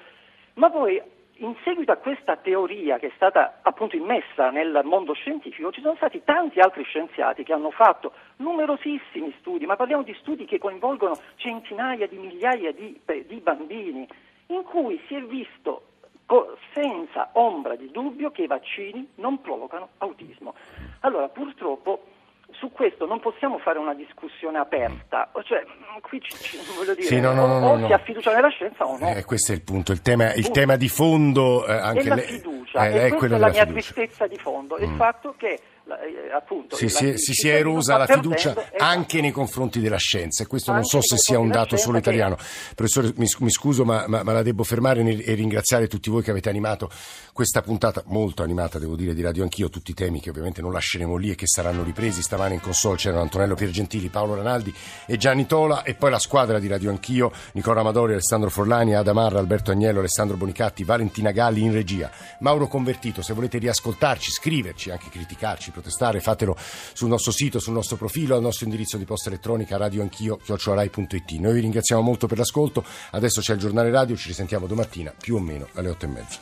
ma 0.55 0.69
poi 0.69 1.01
in 1.41 1.55
seguito 1.63 1.93
a 1.93 1.97
questa 1.97 2.37
teoria 2.37 2.99
che 2.99 3.09
è 3.09 3.13
stata 3.15 3.61
appunto 3.63 3.97
immessa 3.97 4.51
nel 4.51 4.81
mondo 4.85 5.13
scientifico, 5.13 5.71
ci 5.71 5.81
sono 5.81 5.95
stati 5.97 6.23
tanti 6.25 6.59
altri 6.61 6.83
scienziati 6.85 7.45
che 7.45 7.53
hanno 7.53 7.71
fatto 7.71 8.13
numerosissimi 8.37 9.35
studi, 9.39 9.67
ma 9.67 9.77
parliamo 9.77 10.03
di 10.03 10.17
studi 10.21 10.45
che 10.47 10.59
coinvolgono 10.59 11.17
centinaia 11.37 12.07
di 12.07 12.17
migliaia 12.17 12.73
di, 12.73 12.99
di 13.27 13.41
bambini, 13.41 14.07
in 14.47 14.63
cui 14.65 15.01
si 15.07 15.15
è 15.15 15.23
visto 15.23 15.83
senza 16.75 17.31
ombra 17.33 17.75
di 17.77 17.91
dubbio 17.91 18.31
che 18.31 18.43
i 18.43 18.47
vaccini 18.47 19.09
non 19.17 19.41
provocano 19.41 19.91
autismo. 19.99 20.55
Allora, 21.01 21.29
purtroppo 21.29 22.03
su 22.53 22.71
questo 22.73 23.07
non 23.07 23.21
possiamo 23.21 23.59
fare 23.59 23.79
una 23.79 23.95
discussione 23.95 24.59
aperta, 24.59 25.31
cioè, 25.45 25.65
qui 26.01 26.21
ci, 26.21 26.37
ci, 26.37 26.59
voglio 26.77 26.95
dire, 26.95 27.07
sì, 27.07 27.21
no, 27.21 27.33
no, 27.33 27.47
no, 27.47 27.73
o 27.73 27.87
si 27.87 27.93
ha 27.93 27.99
fiducia 27.99 28.35
nella 28.35 28.49
scienza 28.49 28.85
o 28.85 28.99
no. 28.99 29.09
Eh, 29.09 29.25
questo 29.25 29.53
è 29.53 29.55
il 29.55 29.63
punto, 29.63 29.93
il 29.93 30.01
tema, 30.01 30.33
il 30.35 30.51
tema 30.51 30.77
di 30.77 30.89
fondo... 30.89 31.67
Eh, 31.67 31.73
anche 31.73 32.01
è 32.01 32.05
la 32.05 32.17
fiducia, 32.17 32.89
eh, 32.89 33.07
e 33.07 33.13
questa 33.13 33.37
è 33.37 33.39
la 33.39 33.49
mia 33.49 33.65
fiducia. 33.65 33.93
tristezza 33.93 34.27
di 34.27 34.37
fondo, 34.37 34.77
mm. 34.79 34.83
il 34.83 34.97
fatto 34.97 35.35
che 35.37 35.61
appunto 36.35 36.77
sì, 36.77 36.89
si, 36.89 37.17
si, 37.17 37.33
si, 37.33 37.49
è 37.49 37.55
erosa 37.55 37.97
la 37.97 38.07
fiducia 38.07 38.51
esatto. 38.51 38.77
anche 38.79 39.21
nei 39.21 39.31
confronti 39.31 39.81
della 39.81 39.97
scienza. 39.97 40.43
E 40.43 40.47
questo 40.47 40.71
anche 40.71 40.83
non 40.83 41.03
so 41.03 41.03
se 41.03 41.17
sia 41.19 41.39
un 41.39 41.49
dato 41.49 41.77
solo 41.77 41.99
italiano. 41.99 42.37
Che... 42.37 42.45
professore 42.75 43.13
mi, 43.17 43.27
mi 43.39 43.51
scuso 43.51 43.85
ma, 43.85 44.05
ma, 44.07 44.23
ma, 44.23 44.33
la 44.33 44.43
devo 44.43 44.65
fermare 44.65 45.01
e 45.01 45.35
ringraziare 45.35 45.87
tutti 45.87 46.11
voi 46.11 46.23
che 46.23 46.31
avete 46.31 46.49
animato 46.49 46.91
questa 47.33 47.63
puntata 47.63 48.03
molto 48.07 48.43
animata 48.43 48.79
devo 48.79 48.97
dire 48.97 49.15
di 49.15 49.23
Radio 49.23 49.43
Anch'io 49.43 49.69
tutti 49.69 49.93
i 49.93 49.95
temi 49.95 50.21
che 50.21 50.31
ovviamente 50.31 50.61
non 50.61 50.73
lasceremo 50.73 51.17
lì 51.17 51.31
e 51.31 51.35
che 51.35 51.47
saranno 51.47 51.83
ripresi. 51.83 52.23
Stamane 52.23 52.55
in 52.55 52.61
console 52.61 52.97
c'erano 52.97 53.23
Antonello 53.23 53.55
Piergentili 53.55 54.09
Paolo 54.09 54.35
Ranaldi 54.35 54.75
e 55.07 55.17
Gianni 55.17 55.47
Tola 55.47 55.83
e 55.83 55.95
poi 55.95 56.11
la 56.11 56.19
squadra 56.19 56.59
di 56.59 56.69
Radio 56.69 56.91
Anch'io 56.91 57.33
Nicola 57.53 57.81
Amadori 57.81 58.13
Alessandro 58.13 58.51
Forlani 58.51 58.95
Adamarra 58.95 59.39
Alberto 59.39 59.71
Agnello 59.71 60.01
Alessandro 60.01 60.37
Bonicatti 60.37 60.85
Valentina 60.85 61.31
Galli 61.31 61.63
in 61.63 61.73
regia 61.73 62.11
Mauro 62.41 62.67
Convertito. 62.67 63.23
Se 63.23 63.33
volete 63.33 63.59
riascoltarci 63.59 64.31
scriverci 64.31 64.91
anche 64.91 65.09
criticarci 65.09 65.71
protestare 65.79 66.21
fatelo 66.21 66.57
sul 66.93 67.09
nostro 67.09 67.31
sito, 67.31 67.61
sul 67.61 67.73
nostro 67.73 67.97
profilo, 67.97 68.35
al 68.35 68.43
nostro 68.43 68.65
indirizzo 68.65 68.97
di 68.97 69.05
posta 69.05 69.29
elettronica 69.29 69.77
radioanchio 69.77 70.39
chiocciolalai.it. 70.39 71.31
Noi 71.39 71.55
vi 71.55 71.61
ringraziamo 71.61 72.03
molto 72.03 72.27
per 72.27 72.39
l'ascolto, 72.39 72.85
adesso 73.13 73.41
c'è 73.41 73.53
il 73.53 73.61
giornale 73.61 73.91
radio, 73.91 74.17
ci 74.17 74.29
risentiamo 74.29 74.67
domattina 74.67 75.15
più 75.19 75.37
o 75.37 75.41
meno 75.41 75.69
alle 75.75 75.91
otto 75.91 76.05
e 76.05 76.09
mezza. 76.09 76.41